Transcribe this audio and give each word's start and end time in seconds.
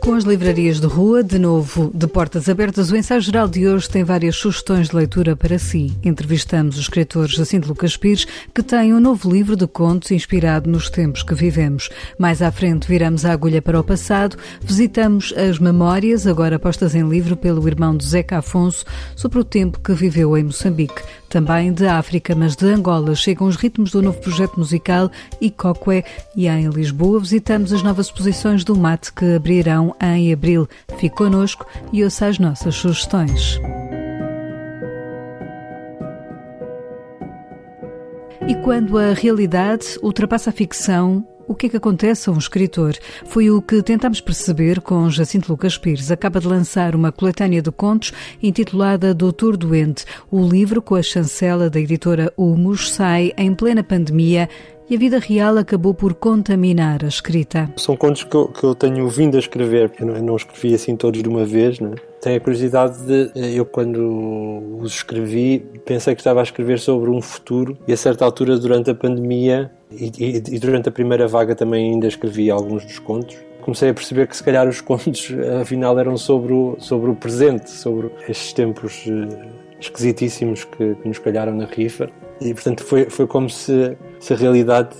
Com 0.00 0.14
as 0.14 0.24
livrarias 0.24 0.80
de 0.80 0.86
rua, 0.86 1.22
de 1.22 1.38
novo 1.38 1.90
de 1.94 2.06
portas 2.06 2.48
abertas, 2.48 2.90
o 2.90 2.96
ensaio 2.96 3.20
geral 3.20 3.46
de 3.46 3.68
hoje 3.68 3.88
tem 3.88 4.02
várias 4.02 4.34
sugestões 4.34 4.88
de 4.88 4.96
leitura 4.96 5.36
para 5.36 5.58
si. 5.58 5.92
Entrevistamos 6.02 6.78
o 6.78 6.80
escritor 6.80 7.28
Jacinto 7.28 7.68
Lucas 7.68 7.98
Pires, 7.98 8.26
que 8.54 8.62
tem 8.62 8.94
um 8.94 8.98
novo 8.98 9.30
livro 9.30 9.54
de 9.54 9.66
contos 9.66 10.10
inspirado 10.10 10.70
nos 10.70 10.88
tempos 10.88 11.22
que 11.22 11.34
vivemos. 11.34 11.90
Mais 12.18 12.40
à 12.40 12.50
frente, 12.50 12.88
viramos 12.88 13.26
a 13.26 13.32
agulha 13.32 13.60
para 13.60 13.78
o 13.78 13.84
passado, 13.84 14.38
visitamos 14.62 15.34
as 15.36 15.58
memórias, 15.58 16.26
agora 16.26 16.58
postas 16.58 16.94
em 16.94 17.06
livro 17.06 17.36
pelo 17.36 17.68
irmão 17.68 17.94
de 17.94 18.06
Zeca 18.06 18.38
Afonso, 18.38 18.86
sobre 19.14 19.38
o 19.38 19.44
tempo 19.44 19.80
que 19.80 19.92
viveu 19.92 20.34
em 20.34 20.44
Moçambique. 20.44 21.02
Também 21.30 21.72
de 21.72 21.86
África, 21.86 22.34
mas 22.34 22.56
de 22.56 22.66
Angola, 22.66 23.14
chegam 23.14 23.46
os 23.46 23.54
ritmos 23.54 23.92
do 23.92 24.02
novo 24.02 24.20
projeto 24.20 24.58
musical 24.58 25.08
Icoque 25.40 26.04
e 26.34 26.48
em 26.48 26.68
Lisboa 26.68 27.20
visitamos 27.20 27.72
as 27.72 27.84
novas 27.84 28.06
exposições 28.06 28.64
do 28.64 28.76
mate 28.76 29.12
que 29.12 29.36
abrirão 29.36 29.94
em 30.02 30.32
abril. 30.32 30.68
Fique 30.98 31.14
connosco 31.14 31.64
e 31.92 32.02
ouça 32.02 32.26
as 32.26 32.40
nossas 32.40 32.74
sugestões. 32.74 33.60
E 38.48 38.54
quando 38.64 38.98
a 38.98 39.12
realidade 39.12 39.86
ultrapassa 40.02 40.50
a 40.50 40.52
ficção, 40.52 41.24
o 41.50 41.54
que 41.56 41.66
é 41.66 41.68
que 41.68 41.76
acontece 41.76 42.30
a 42.30 42.32
um 42.32 42.38
escritor? 42.38 42.94
Foi 43.24 43.50
o 43.50 43.60
que 43.60 43.82
tentamos 43.82 44.20
perceber 44.20 44.80
com 44.80 45.10
Jacinto 45.10 45.50
Lucas 45.50 45.76
Pires. 45.76 46.08
Acaba 46.08 46.38
de 46.38 46.46
lançar 46.46 46.94
uma 46.94 47.10
coletânea 47.10 47.60
de 47.60 47.72
contos 47.72 48.12
intitulada 48.40 49.12
Doutor 49.12 49.56
Doente. 49.56 50.04
O 50.30 50.46
livro, 50.46 50.80
com 50.80 50.94
a 50.94 51.02
chancela 51.02 51.68
da 51.68 51.80
editora 51.80 52.32
Humus, 52.36 52.92
sai 52.92 53.32
em 53.36 53.52
plena 53.52 53.82
pandemia 53.82 54.48
e 54.88 54.94
a 54.94 54.98
vida 54.98 55.18
real 55.18 55.58
acabou 55.58 55.92
por 55.92 56.14
contaminar 56.14 57.04
a 57.04 57.08
escrita. 57.08 57.68
São 57.76 57.96
contos 57.96 58.22
que 58.22 58.34
eu, 58.36 58.46
que 58.46 58.62
eu 58.62 58.72
tenho 58.72 59.08
vindo 59.08 59.36
a 59.36 59.40
escrever, 59.40 59.88
porque 59.88 60.04
eu 60.04 60.22
não, 60.22 60.36
escrevi 60.36 60.74
assim 60.74 60.94
todos 60.94 61.20
de 61.20 61.28
uma 61.28 61.44
vez, 61.44 61.80
né? 61.80 61.96
Tenho 62.20 62.36
a 62.36 62.40
curiosidade 62.40 62.96
de. 63.02 63.56
Eu, 63.56 63.64
quando 63.64 64.78
os 64.80 64.94
escrevi, 64.94 65.66
pensei 65.84 66.14
que 66.14 66.20
estava 66.20 66.38
a 66.38 66.42
escrever 66.44 66.78
sobre 66.78 67.10
um 67.10 67.20
futuro, 67.20 67.76
e 67.88 67.92
a 67.92 67.96
certa 67.96 68.24
altura, 68.24 68.56
durante 68.56 68.90
a 68.90 68.94
pandemia 68.94 69.70
e, 69.92 70.36
e, 70.36 70.58
durante 70.58 70.88
a 70.88 70.92
primeira 70.92 71.26
vaga, 71.26 71.54
também 71.54 71.92
ainda 71.92 72.06
escrevi 72.06 72.50
alguns 72.50 72.84
dos 72.84 72.98
contos 72.98 73.36
comecei 73.60 73.90
a 73.90 73.94
perceber 73.94 74.26
que 74.26 74.36
se 74.36 74.42
calhar 74.42 74.68
os 74.68 74.80
contos 74.80 75.32
afinal 75.60 75.98
eram 75.98 76.16
sobre 76.16 76.52
o, 76.52 76.76
sobre 76.78 77.10
o 77.10 77.14
presente, 77.14 77.70
sobre 77.70 78.10
estes 78.28 78.52
tempos 78.52 79.04
eh, 79.06 79.48
esquisitíssimos 79.78 80.64
que, 80.64 80.94
que 80.94 81.08
nos 81.08 81.18
calharam 81.18 81.54
na 81.54 81.66
rifa. 81.66 82.10
E 82.40 82.54
portanto 82.54 82.82
foi, 82.82 83.04
foi 83.04 83.26
como 83.26 83.50
se, 83.50 83.96
se 84.18 84.32
a 84.32 84.36
realidade 84.36 84.96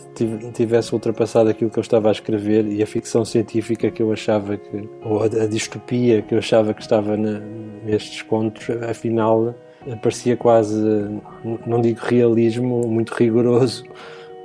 tivesse 0.53 0.93
ultrapassado 0.93 1.49
aquilo 1.49 1.71
que 1.71 1.79
eu 1.79 1.83
estava 1.83 2.11
a 2.11 2.13
escrever 2.13 2.67
e 2.67 2.83
a 2.83 2.87
ficção 2.87 3.25
científica 3.25 3.91
que 3.91 4.03
eu 4.03 4.13
achava 4.13 4.59
que, 4.59 4.89
ou 5.03 5.23
a, 5.23 5.25
a 5.25 5.47
distopia 5.47 6.21
que 6.21 6.35
eu 6.35 6.39
achava 6.39 6.75
que 6.75 6.83
estava 6.83 7.17
na, 7.17 7.41
nestes 7.85 8.21
contos, 8.23 8.69
afinal 8.87 9.55
parecia 10.03 10.37
quase, 10.37 10.77
não 11.67 11.81
digo 11.81 12.01
realismo, 12.03 12.87
muito 12.87 13.15
rigoroso, 13.15 13.85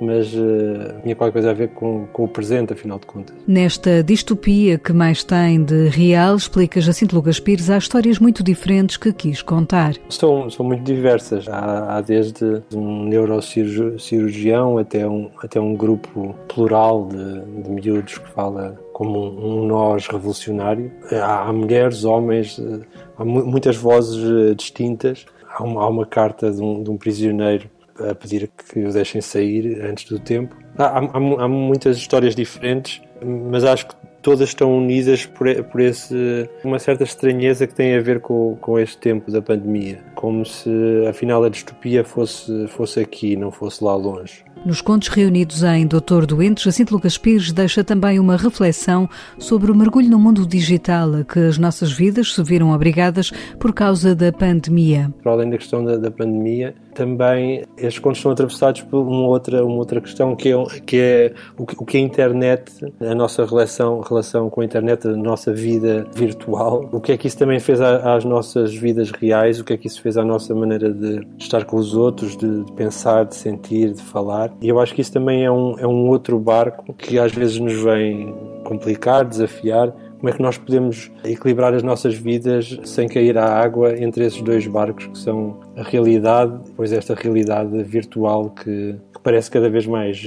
mas 0.00 0.32
uh, 0.34 1.00
tinha 1.02 1.14
qualquer 1.14 1.32
coisa 1.32 1.50
a 1.50 1.54
ver 1.54 1.68
com, 1.68 2.06
com, 2.12 2.24
o 2.24 2.28
presente, 2.28 2.72
afinal 2.72 2.98
de 2.98 3.06
contas. 3.06 3.36
Nesta 3.46 4.02
distopia 4.02 4.78
que 4.78 4.92
mais 4.92 5.24
tem 5.24 5.62
de 5.62 5.88
real, 5.88 6.36
explica 6.36 6.80
Jacinto 6.80 7.16
Lucas 7.16 7.40
Pires, 7.40 7.70
há 7.70 7.78
histórias 7.78 8.18
muito 8.18 8.42
diferentes 8.42 8.96
que 8.96 9.12
quis 9.12 9.42
contar. 9.42 9.94
São, 10.08 10.48
são 10.50 10.66
muito 10.66 10.82
diversas. 10.82 11.48
Há, 11.48 11.96
há 11.96 12.00
desde 12.00 12.62
um 12.74 13.04
neurocirurgião 13.04 14.78
até 14.78 15.06
um, 15.06 15.30
até 15.42 15.60
um 15.60 15.74
grupo 15.74 16.34
plural 16.48 17.08
de, 17.08 17.62
de 17.62 17.70
miúdos 17.70 18.18
que 18.18 18.28
fala 18.30 18.78
como 18.92 19.18
um, 19.18 19.62
um 19.62 19.66
nós 19.66 20.06
revolucionário. 20.06 20.90
Há, 21.12 21.48
há 21.48 21.52
mulheres, 21.52 22.04
homens, 22.04 22.58
eh, 22.58 22.80
há 23.18 23.24
muitas 23.24 23.76
vozes 23.76 24.22
eh, 24.24 24.54
distintas. 24.54 25.26
Há 25.48 25.62
uma, 25.62 25.82
há 25.82 25.88
uma 25.88 26.06
carta 26.06 26.50
de 26.50 26.60
um, 26.60 26.82
de 26.82 26.90
um 26.90 26.96
prisioneiro 26.96 27.68
a 28.00 28.14
pedir 28.14 28.48
que 28.48 28.80
o 28.80 28.92
deixem 28.92 29.20
sair 29.20 29.82
antes 29.82 30.04
do 30.08 30.18
tempo. 30.18 30.56
Há, 30.78 30.98
há, 30.98 30.98
há, 30.98 31.48
muitas 31.48 31.96
histórias 31.96 32.34
diferentes, 32.34 33.00
mas 33.24 33.64
acho 33.64 33.88
que 33.88 33.94
todas 34.26 34.48
estão 34.48 34.76
unidas 34.76 35.24
por, 35.24 35.46
por 35.64 35.80
esse, 35.80 36.50
uma 36.64 36.80
certa 36.80 37.04
estranheza 37.04 37.64
que 37.64 37.74
tem 37.74 37.94
a 37.96 38.00
ver 38.00 38.20
com, 38.20 38.56
com 38.60 38.76
este 38.76 38.98
tempo 38.98 39.30
da 39.30 39.40
pandemia. 39.40 40.00
Como 40.16 40.44
se, 40.44 40.68
afinal, 41.08 41.44
a 41.44 41.48
distopia 41.48 42.02
fosse, 42.02 42.66
fosse 42.68 42.98
aqui, 42.98 43.36
não 43.36 43.52
fosse 43.52 43.84
lá 43.84 43.94
longe. 43.94 44.44
Nos 44.64 44.80
contos 44.80 45.06
reunidos 45.06 45.62
em 45.62 45.86
Doutor 45.86 46.26
Doente, 46.26 46.64
Jacinto 46.64 46.92
Lucas 46.92 47.16
Pires 47.16 47.52
deixa 47.52 47.84
também 47.84 48.18
uma 48.18 48.36
reflexão 48.36 49.08
sobre 49.38 49.70
o 49.70 49.74
mergulho 49.76 50.10
no 50.10 50.18
mundo 50.18 50.44
digital 50.44 51.14
a 51.14 51.24
que 51.24 51.38
as 51.38 51.56
nossas 51.56 51.92
vidas 51.92 52.34
se 52.34 52.42
viram 52.42 52.72
obrigadas 52.72 53.30
por 53.60 53.72
causa 53.72 54.12
da 54.12 54.32
pandemia. 54.32 55.14
Para 55.22 55.30
além 55.30 55.50
da 55.50 55.58
questão 55.58 55.84
da, 55.84 55.96
da 55.96 56.10
pandemia, 56.10 56.74
também 56.96 57.62
estes 57.76 57.98
contos 57.98 58.22
são 58.22 58.32
atravessados 58.32 58.80
por 58.80 59.02
uma 59.02 59.28
outra, 59.28 59.64
uma 59.64 59.76
outra 59.76 60.00
questão 60.00 60.34
que 60.34 60.50
é, 60.50 60.64
que 60.80 60.96
é 60.98 61.34
o, 61.58 61.66
que, 61.66 61.76
o 61.78 61.84
que 61.84 61.98
a 61.98 62.00
internet, 62.00 62.72
a 63.00 63.14
nossa 63.14 63.44
relação, 63.44 64.00
relação 64.00 64.48
com 64.48 64.62
a 64.62 64.64
internet, 64.64 65.06
a 65.06 65.10
nossa 65.10 65.52
vida 65.52 66.06
virtual, 66.14 66.88
o 66.90 67.00
que 67.00 67.12
é 67.12 67.16
que 67.16 67.26
isso 67.26 67.36
também 67.36 67.60
fez 67.60 67.80
às 67.80 68.24
nossas 68.24 68.74
vidas 68.74 69.10
reais, 69.10 69.60
o 69.60 69.64
que 69.64 69.74
é 69.74 69.76
que 69.76 69.86
isso 69.86 70.00
fez 70.00 70.16
à 70.16 70.24
nossa 70.24 70.54
maneira 70.54 70.90
de 70.90 71.20
estar 71.38 71.64
com 71.64 71.76
os 71.76 71.94
outros, 71.94 72.34
de, 72.36 72.64
de 72.64 72.72
pensar, 72.72 73.24
de 73.24 73.36
sentir, 73.36 73.92
de 73.92 74.02
falar. 74.02 74.50
E 74.62 74.68
eu 74.68 74.80
acho 74.80 74.94
que 74.94 75.02
isso 75.02 75.12
também 75.12 75.44
é 75.44 75.50
um, 75.50 75.78
é 75.78 75.86
um 75.86 76.08
outro 76.08 76.38
barco 76.38 76.94
que 76.94 77.18
às 77.18 77.32
vezes 77.32 77.58
nos 77.58 77.74
vem 77.74 78.34
complicar, 78.64 79.24
desafiar, 79.24 79.94
como 80.18 80.28
é 80.28 80.32
que 80.32 80.42
nós 80.42 80.56
podemos 80.56 81.10
equilibrar 81.24 81.74
as 81.74 81.82
nossas 81.82 82.14
vidas 82.14 82.78
sem 82.84 83.08
cair 83.08 83.36
à 83.36 83.60
água 83.60 83.98
entre 83.98 84.24
esses 84.24 84.40
dois 84.40 84.66
barcos 84.66 85.06
que 85.06 85.18
são 85.18 85.60
a 85.76 85.82
realidade, 85.82 86.58
pois 86.74 86.92
esta 86.92 87.14
realidade 87.14 87.82
virtual 87.82 88.50
que, 88.50 88.96
que 89.12 89.20
parece 89.22 89.50
cada 89.50 89.68
vez 89.68 89.86
mais, 89.86 90.22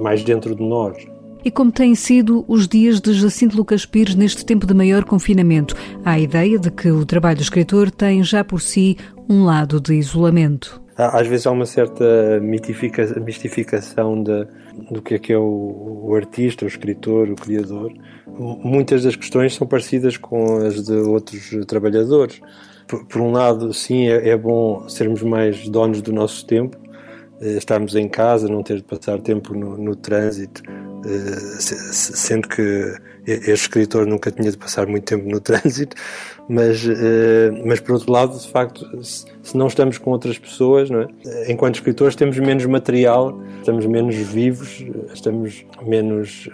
mais 0.00 0.24
dentro 0.24 0.54
de 0.54 0.62
nós. 0.62 0.96
E 1.44 1.50
como 1.50 1.70
têm 1.70 1.94
sido 1.94 2.44
os 2.48 2.66
dias 2.66 3.00
de 3.00 3.12
Jacinto 3.12 3.56
Lucas 3.56 3.86
Pires 3.86 4.16
neste 4.16 4.44
tempo 4.44 4.66
de 4.66 4.74
maior 4.74 5.04
confinamento? 5.04 5.76
Há 6.04 6.12
a 6.12 6.18
ideia 6.18 6.58
de 6.58 6.72
que 6.72 6.90
o 6.90 7.06
trabalho 7.06 7.36
do 7.36 7.42
escritor 7.42 7.88
tem 7.88 8.24
já 8.24 8.42
por 8.42 8.60
si 8.60 8.96
um 9.28 9.44
lado 9.44 9.80
de 9.80 9.94
isolamento. 9.94 10.82
Às 10.96 11.26
vezes 11.26 11.46
há 11.46 11.50
uma 11.50 11.66
certa 11.66 12.40
mistificação 12.40 14.22
de, 14.22 14.46
do 14.90 15.02
que 15.02 15.14
é 15.14 15.18
que 15.18 15.32
é 15.32 15.38
o, 15.38 16.02
o, 16.08 16.14
artista, 16.14 16.64
o 16.64 16.68
escritor, 16.68 17.28
o 17.28 17.36
criador. 17.36 17.92
Muitas 18.38 19.02
das 19.02 19.16
questões 19.16 19.54
são 19.54 19.66
parecidas 19.66 20.16
com 20.16 20.58
as 20.58 20.84
de 20.84 20.92
outros 20.92 21.50
trabalhadores. 21.66 22.40
Por, 22.86 23.04
por 23.06 23.20
um 23.20 23.32
lado, 23.32 23.72
sim, 23.72 24.08
é, 24.08 24.28
é, 24.28 24.36
bom 24.36 24.88
sermos 24.88 25.22
mais 25.22 25.68
donos 25.68 26.00
do 26.02 26.12
nosso 26.12 26.46
tempo, 26.46 26.76
eh, 27.40 27.56
estarmos 27.56 27.94
em 27.96 28.08
casa, 28.08 28.48
não 28.48 28.62
ter 28.62 28.76
de 28.76 28.84
passar 28.84 29.20
tempo 29.20 29.54
no, 29.54 29.76
no 29.76 29.96
trânsito, 29.96 30.62
eh, 31.04 31.60
sendo 31.60 32.48
que 32.48 32.94
este 33.26 33.50
escritor 33.50 34.06
nunca 34.06 34.30
tinha 34.30 34.50
de 34.50 34.56
passar 34.56 34.86
muito 34.86 35.04
tempo 35.04 35.28
no 35.28 35.40
trânsito, 35.40 35.96
mas, 36.48 36.86
eh, 36.86 37.50
mas 37.64 37.80
por 37.80 37.94
outro 37.94 38.12
lado, 38.12 38.38
de 38.38 38.48
facto, 38.48 38.86
se 39.02 39.56
não 39.56 39.66
estamos 39.66 39.98
com 39.98 40.10
outras 40.12 40.38
pessoas, 40.38 40.88
é? 40.90 41.50
enquanto 41.50 41.74
escritores 41.74 42.14
temos 42.14 42.38
menos 42.38 42.64
material, 42.66 43.38
estamos 43.58 43.84
menos 43.84 44.14
vivos, 44.14 44.84
estamos 45.12 45.66
menos 45.84 46.48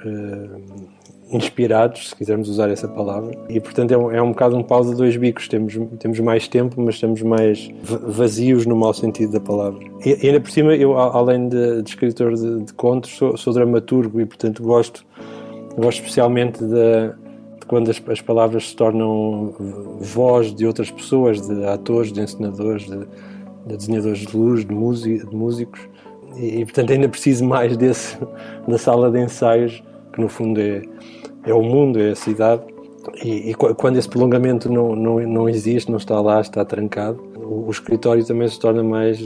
inspirados, 1.32 2.10
se 2.10 2.16
quisermos 2.16 2.48
usar 2.48 2.68
essa 2.70 2.86
palavra, 2.86 3.32
e 3.48 3.58
portanto 3.58 3.92
é 3.92 3.96
um, 3.96 4.10
é 4.10 4.22
um 4.22 4.30
bocado 4.30 4.56
um 4.56 4.62
pau 4.62 4.84
de 4.84 4.94
dois 4.94 5.16
bicos, 5.16 5.48
temos, 5.48 5.78
temos 5.98 6.20
mais 6.20 6.46
tempo, 6.46 6.80
mas 6.80 6.96
estamos 6.96 7.22
mais 7.22 7.70
vazios 7.82 8.66
no 8.66 8.76
mau 8.76 8.92
sentido 8.92 9.32
da 9.32 9.40
palavra. 9.40 9.80
E, 10.04 10.26
ainda 10.26 10.40
por 10.40 10.50
cima, 10.50 10.74
eu, 10.74 10.96
além 10.98 11.48
de, 11.48 11.82
de 11.82 11.88
escritor 11.88 12.34
de, 12.34 12.64
de 12.64 12.72
contos, 12.74 13.10
sou, 13.12 13.36
sou 13.36 13.52
dramaturgo 13.52 14.20
e 14.20 14.26
portanto 14.26 14.62
gosto 14.62 15.04
Gosto 15.76 16.00
especialmente 16.00 16.62
de 16.62 17.12
quando 17.66 17.90
as, 17.90 18.02
as, 18.08 18.20
palavras 18.20 18.68
se 18.68 18.76
tornam 18.76 19.54
voz 20.00 20.54
de 20.54 20.66
outras 20.66 20.90
pessoas, 20.90 21.40
de 21.40 21.64
atores, 21.64 22.12
de 22.12 22.20
encenadores, 22.20 22.82
de, 22.82 22.98
de 23.66 23.76
desenhadores 23.76 24.18
de 24.20 24.36
luz, 24.36 24.64
de, 24.66 25.24
de 25.24 25.34
músicos. 25.34 25.80
E, 26.36 26.60
e, 26.60 26.64
portanto 26.64 26.92
ainda 26.92 27.08
preciso 27.08 27.44
mais 27.44 27.76
desse 27.76 28.18
na 28.68 28.76
sala 28.76 29.10
de 29.10 29.20
ensaios, 29.20 29.82
que 30.12 30.20
no 30.20 30.28
fundo 30.28 30.60
é, 30.60 30.82
é 31.44 31.52
o 31.52 31.62
mundo, 31.62 32.00
é 32.00 32.10
a 32.10 32.16
cidade. 32.16 32.62
E, 33.22 33.50
e, 33.50 33.54
quando 33.54 33.96
esse 33.96 34.08
prolongamento 34.08 34.70
não, 34.70 34.94
não, 34.94 35.20
não 35.20 35.48
existe, 35.48 35.90
não 35.90 35.98
está 35.98 36.20
lá, 36.20 36.40
está 36.40 36.64
trancado, 36.64 37.22
o, 37.36 37.66
o 37.66 37.70
escritório 37.70 38.24
também 38.24 38.48
se 38.48 38.58
torna 38.60 38.82
mais, 38.82 39.20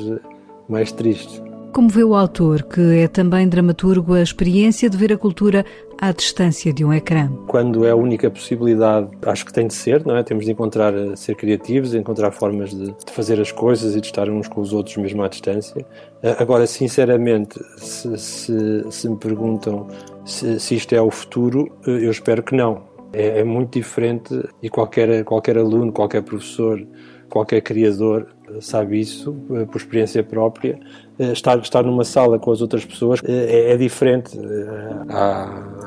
mais 0.68 0.90
triste. 0.92 1.42
Como 1.76 1.90
vê 1.90 2.02
o 2.02 2.14
autor, 2.14 2.62
que 2.62 2.80
é 3.00 3.06
também 3.06 3.46
dramaturgo, 3.46 4.14
a 4.14 4.22
experiência 4.22 4.88
de 4.88 4.96
ver 4.96 5.12
a 5.12 5.18
cultura 5.18 5.62
à 6.00 6.10
distância 6.10 6.72
de 6.72 6.82
um 6.82 6.90
ecrã? 6.90 7.30
Quando 7.46 7.84
é 7.84 7.90
a 7.90 7.94
única 7.94 8.30
possibilidade, 8.30 9.10
acho 9.26 9.44
que 9.44 9.52
tem 9.52 9.66
de 9.66 9.74
ser, 9.74 10.02
não 10.06 10.16
é? 10.16 10.22
Temos 10.22 10.46
de 10.46 10.52
encontrar, 10.52 10.94
eh, 10.94 11.14
ser 11.14 11.34
criativos, 11.34 11.94
encontrar 11.94 12.30
formas 12.30 12.70
de, 12.70 12.86
de 12.86 13.12
fazer 13.12 13.38
as 13.38 13.52
coisas 13.52 13.94
e 13.94 14.00
de 14.00 14.06
estar 14.06 14.26
uns 14.30 14.48
com 14.48 14.62
os 14.62 14.72
outros 14.72 14.96
mesmo 14.96 15.22
à 15.22 15.28
distância. 15.28 15.84
Eh, 16.22 16.36
agora, 16.38 16.66
sinceramente, 16.66 17.60
se, 17.76 18.16
se, 18.16 18.86
se 18.90 19.10
me 19.10 19.18
perguntam 19.18 19.86
se, 20.24 20.58
se 20.58 20.76
isto 20.76 20.94
é 20.94 21.00
o 21.02 21.10
futuro, 21.10 21.70
eh, 21.86 21.90
eu 21.90 22.10
espero 22.10 22.42
que 22.42 22.56
não 22.56 22.84
é, 23.12 23.40
é 23.40 23.44
muito 23.44 23.72
diferente 23.72 24.34
e 24.62 24.68
qualquer, 24.68 25.24
qualquer 25.24 25.58
aluno, 25.58 25.92
qualquer 25.92 26.22
professor, 26.22 26.82
qualquer 27.28 27.60
criador 27.60 28.28
sabe 28.60 29.00
isso 29.00 29.36
eh, 29.52 29.64
por 29.64 29.78
experiência 29.78 30.22
própria. 30.22 30.78
Eh, 31.18 31.32
estar, 31.32 31.58
estar 31.58 31.82
numa 31.82 32.04
sala 32.04 32.38
com 32.38 32.50
as 32.50 32.60
outras 32.60 32.84
pessoas 32.84 33.20
é, 33.24 33.72
é 33.72 33.76
diferente 33.76 34.38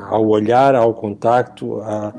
ao 0.08 0.26
olhar, 0.26 0.74
ao 0.74 0.92
contacto, 0.92 1.80
a, 1.80 2.12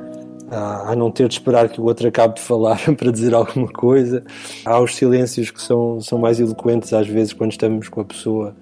a, 0.52 0.96
não 0.96 1.12
ter 1.12 1.28
de 1.28 1.36
esperar 1.36 1.70
que 1.70 1.80
o 1.80 1.86
outro 1.86 2.08
acabe 2.08 2.36
de 2.36 2.42
falar 2.42 2.80
para 2.98 3.12
dizer 3.12 3.34
alguma 3.34 3.68
coisa. 3.68 4.24
Há 4.66 4.80
os 4.80 4.96
silêncios 4.96 5.50
que 5.50 5.62
são, 5.62 6.02
são 6.02 6.18
mais 6.18 6.40
eloquentes 6.40 6.94
às 6.94 7.08
vezes 7.08 7.34
quando 7.34 7.52
estamos 7.52 7.88
com 7.88 8.02
a 8.02 8.06
pessoa 8.06 8.56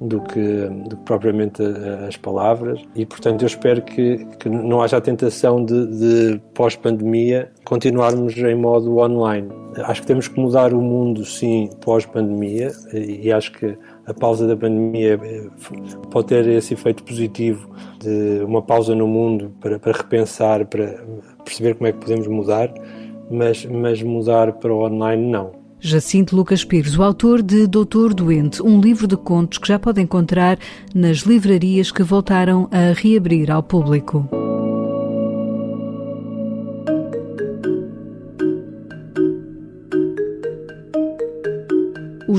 do 0.00 0.20
que, 0.20 0.68
do 0.88 0.96
que 0.96 1.04
propriamente 1.04 1.62
as 2.06 2.16
palavras 2.16 2.80
e 2.94 3.06
portanto 3.06 3.42
eu 3.42 3.46
espero 3.46 3.82
que, 3.82 4.24
que 4.38 4.48
não 4.48 4.82
haja 4.82 4.96
a 4.96 5.00
tentação 5.00 5.64
de, 5.64 5.86
de 5.86 6.40
pós-pandemia 6.52 7.50
continuarmos 7.64 8.36
em 8.36 8.54
modo 8.54 8.98
online. 8.98 9.48
Acho 9.78 10.02
que 10.02 10.06
temos 10.06 10.28
que 10.28 10.38
mudar 10.38 10.72
o 10.72 10.80
mundo 10.80 11.24
sim 11.24 11.68
pós-pandemia 11.80 12.70
e 12.92 13.32
acho 13.32 13.52
que 13.52 13.76
a 14.06 14.14
pausa 14.14 14.46
da 14.46 14.56
pandemia 14.56 15.18
eh, 15.22 15.48
pode 16.10 16.28
ter 16.28 16.46
esse 16.46 16.74
efeito 16.74 17.02
positivo 17.02 17.68
de 17.98 18.44
uma 18.44 18.62
pausa 18.62 18.94
no 18.94 19.06
mundo 19.06 19.52
para, 19.60 19.78
para 19.78 19.92
repensar, 19.92 20.66
para 20.66 21.02
perceber 21.44 21.74
como 21.74 21.88
é 21.88 21.92
que 21.92 21.98
podemos 21.98 22.26
mudar, 22.26 22.72
mas, 23.30 23.64
mas 23.64 24.02
mudar 24.02 24.52
para 24.54 24.72
o 24.72 24.84
online 24.84 25.26
não. 25.26 25.63
Jacinto 25.86 26.34
Lucas 26.34 26.64
Pires, 26.64 26.96
o 26.96 27.02
autor 27.02 27.42
de 27.42 27.66
Doutor 27.66 28.14
Doente, 28.14 28.62
um 28.62 28.80
livro 28.80 29.06
de 29.06 29.18
contos 29.18 29.58
que 29.58 29.68
já 29.68 29.78
pode 29.78 30.00
encontrar 30.00 30.58
nas 30.94 31.18
livrarias 31.18 31.92
que 31.92 32.02
voltaram 32.02 32.70
a 32.72 32.98
reabrir 32.98 33.50
ao 33.50 33.62
público. 33.62 34.26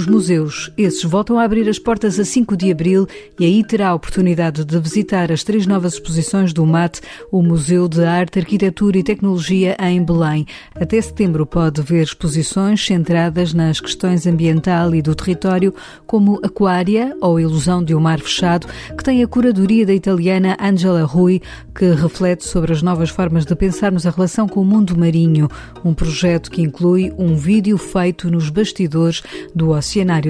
Os 0.05 0.11
museus, 0.11 0.71
esses 0.77 1.03
voltam 1.03 1.39
a 1.39 1.43
abrir 1.43 1.67
as 1.67 1.79
portas 1.79 2.19
a 2.19 2.23
5 2.23 2.55
de 2.55 2.71
abril 2.71 3.07
e 3.39 3.45
aí 3.45 3.63
terá 3.63 3.89
a 3.89 3.95
oportunidade 3.95 4.63
de 4.63 4.79
visitar 4.79 5.31
as 5.31 5.43
três 5.43 5.65
novas 5.65 5.93
exposições 5.93 6.53
do 6.53 6.63
MAT, 6.63 6.99
o 7.31 7.41
Museu 7.41 7.87
de 7.87 8.05
Arte, 8.05 8.37
Arquitetura 8.37 8.99
e 8.99 9.03
Tecnologia 9.03 9.75
em 9.79 10.05
Belém. 10.05 10.45
Até 10.79 11.01
setembro 11.01 11.43
pode 11.43 11.81
ver 11.81 12.03
exposições 12.03 12.85
centradas 12.85 13.51
nas 13.51 13.79
questões 13.79 14.27
ambiental 14.27 14.93
e 14.93 15.01
do 15.01 15.15
território, 15.15 15.73
como 16.05 16.39
Aquária 16.43 17.17
ou 17.19 17.39
Ilusão 17.39 17.83
de 17.83 17.95
um 17.95 17.99
Mar 17.99 18.19
Fechado, 18.19 18.67
que 18.95 19.03
tem 19.03 19.23
a 19.23 19.27
curadoria 19.27 19.87
da 19.87 19.93
italiana 19.93 20.55
Angela 20.61 21.01
Rui, 21.01 21.41
que 21.73 21.91
reflete 21.95 22.45
sobre 22.45 22.71
as 22.71 22.83
novas 22.83 23.09
formas 23.09 23.43
de 23.43 23.55
pensarmos 23.55 24.05
a 24.05 24.11
relação 24.11 24.47
com 24.47 24.61
o 24.61 24.65
mundo 24.65 24.95
marinho, 24.95 25.49
um 25.83 25.95
projeto 25.95 26.51
que 26.51 26.61
inclui 26.61 27.11
um 27.17 27.35
vídeo 27.35 27.75
feito 27.79 28.29
nos 28.29 28.51
bastidores 28.51 29.23
do 29.55 29.73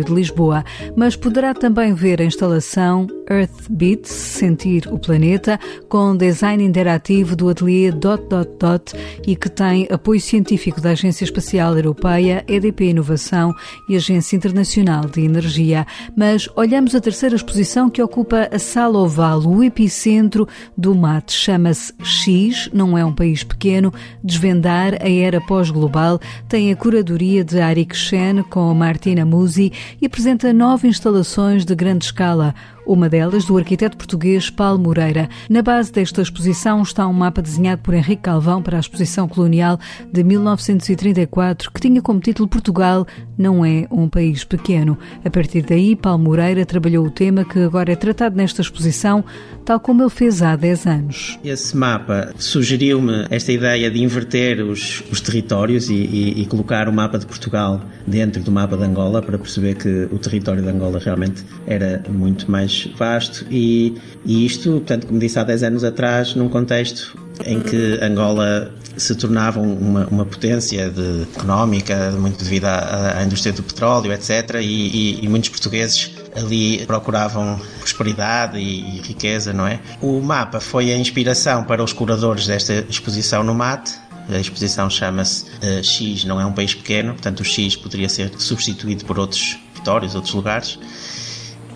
De 0.04 0.14
Lisboa, 0.14 0.64
mas 0.96 1.16
poderá 1.16 1.54
também 1.54 1.94
ver 1.94 2.22
a 2.22 2.26
instalação 2.26 3.08
Earth 3.30 3.70
Beats, 3.70 4.12
Sentir 4.12 4.88
o 4.92 5.00
Planeta, 5.00 5.60
com 5.90 6.16
design 6.16 6.64
interativo 6.64 7.36
do 7.36 7.50
ateliê 7.50 7.92
Dot 7.92 8.24
Dot 8.30 8.50
Dot 8.60 8.94
e 9.26 9.36
que 9.36 9.50
tem 9.50 9.88
apoio 9.90 10.20
científico 10.20 10.82
da 10.82 10.92
Agência 10.92 11.24
Espacial 11.24 11.76
Europeia, 11.76 12.44
EDP 12.48 12.90
Inovação 12.90 13.54
e 13.90 13.96
Agência 13.96 14.36
Internacional 14.36 15.06
de 15.06 15.22
Energia. 15.22 15.86
Mas 16.16 16.50
olhamos 16.56 16.94
a 16.96 17.02
terceira 17.02 17.36
exposição 17.36 17.90
que 17.90 18.02
ocupa 18.02 18.50
a 18.52 18.60
Sala 18.60 19.00
Oval, 19.00 19.42
o 19.42 19.64
epicentro 19.64 20.48
do 20.78 20.94
mate. 20.94 21.34
Chama-se 21.34 21.94
X, 22.04 22.70
não 22.74 22.98
é 22.98 23.06
um 23.06 23.14
país 23.14 23.44
pequeno, 23.44 23.94
Desvendar 24.24 24.94
a 25.02 25.10
Era 25.10 25.42
Pós-Global. 25.42 26.20
Tem 26.48 26.72
a 26.72 26.76
curadoria 26.76 27.44
de 27.44 27.60
Arik 27.60 27.96
Shen 27.96 28.44
com 28.44 28.74
Martina 28.74 29.26
Musi 29.26 29.72
e 30.02 30.06
apresenta 30.06 30.54
nove 30.54 30.88
instalações 30.88 31.66
de 31.66 31.76
grande 31.76 32.06
escala 32.06 32.54
uma 32.86 33.10
delas 33.10 33.46
do 33.46 33.58
arquiteto 33.58 33.98
português 33.98 34.50
Paulo 34.50 34.80
Moreira. 34.80 35.30
Na 35.50 35.62
base 35.62 35.92
desta 35.92 36.22
exposição 36.22 36.82
está 36.82 37.08
um 37.08 37.14
mapa 37.14 37.42
desenhado 37.42 37.82
por 37.82 37.94
Henrique 37.94 38.24
Calvão 38.24 38.62
para 38.62 38.78
a 38.78 38.80
exposição 38.80 39.28
colonial 39.28 39.80
de 40.12 40.24
1934, 40.24 41.72
que 41.72 41.82
tinha 41.82 42.02
como 42.02 42.20
título 42.20 42.48
Portugal 42.48 43.06
não 43.38 43.66
é 43.66 43.88
um 43.92 44.08
país 44.08 44.44
pequeno. 44.44 44.98
A 45.24 45.30
partir 45.30 45.62
daí, 45.62 45.96
Paulo 45.96 46.24
Moreira 46.24 46.66
trabalhou 46.66 47.06
o 47.06 47.12
tema 47.12 47.44
que 47.44 47.60
agora 47.60 47.92
é 47.92 47.96
tratado 47.96 48.36
nesta 48.36 48.62
exposição, 48.62 49.24
tal 49.64 49.80
como 49.80 50.04
ele 50.04 50.10
fez 50.10 50.42
há 50.42 50.56
10 50.56 50.86
anos. 50.86 51.40
Esse 51.44 51.76
mapa 51.76 52.34
sugeriu-me 52.38 53.26
esta 53.30 53.52
ideia 53.52 53.90
de 53.90 54.02
inverter 54.02 54.64
os, 54.64 55.04
os 55.12 55.22
territórios 55.22 55.90
e, 55.90 55.96
e, 55.96 56.42
e 56.42 56.46
colocar 56.46 56.88
o 56.88 56.94
mapa 56.94 57.18
de 57.18 57.26
Portugal 57.26 57.82
dentro 58.06 58.44
do 58.44 58.52
mapa 58.52 58.78
de 58.78 58.84
Angola 58.84 59.22
para 59.22 59.38
perceber 59.38 59.76
que 59.76 60.08
o 60.12 60.20
território 60.20 60.62
de 60.62 60.70
Angola 60.70 61.00
realmente 61.00 61.44
era 61.66 62.04
muito 62.10 62.50
mais 62.50 62.75
vasto 62.98 63.46
e, 63.50 63.96
e 64.26 64.46
isto, 64.46 64.72
portanto, 64.72 65.08
como 65.08 65.20
disse 65.20 65.40
há 65.40 65.44
10 65.44 65.64
anos 65.64 65.84
atrás, 65.84 66.36
num 66.36 66.50
contexto 66.50 67.18
em 67.46 67.60
que 67.60 68.00
Angola 68.02 68.74
se 68.98 69.16
tornava 69.16 69.60
uma, 69.60 70.08
uma 70.08 70.26
potência 70.26 70.90
de, 70.90 71.24
económica, 71.24 72.12
muito 72.12 72.44
devido 72.44 72.66
à, 72.66 73.18
à, 73.18 73.24
indústria 73.24 73.54
do 73.54 73.62
petróleo, 73.64 74.12
etc. 74.14 74.56
E, 74.56 74.64
e, 74.64 75.26
e, 75.26 75.28
muitos 75.28 75.50
portugueses 75.50 76.12
ali 76.36 76.86
procuravam 76.86 77.60
prosperidade 77.80 78.58
e, 78.58 78.98
e, 78.98 79.02
riqueza, 79.02 79.52
não 79.52 79.68
é? 79.68 79.80
O 80.02 80.22
mapa 80.22 80.60
foi 80.60 80.92
a 80.92 80.98
inspiração 80.98 81.64
para 81.64 81.84
os 81.84 81.92
curadores 81.92 82.48
desta 82.48 82.86
exposição 82.90 83.44
no 83.44 83.54
MAT. 83.54 83.90
A 84.30 84.40
exposição 84.40 84.90
chama-se 84.90 85.46
uh, 85.46 85.84
X, 85.84 86.24
não 86.26 86.42
é 86.42 86.46
um 86.46 86.52
país 86.52 86.74
pequeno, 86.74 87.14
portanto 87.14 87.42
o 87.42 87.46
X 87.46 87.76
poderia 87.76 88.10
ser 88.10 88.32
substituído 88.40 89.06
por 89.06 89.20
outros 89.20 89.60
territórios, 89.74 90.16
outros 90.16 90.34
lugares. 90.34 90.80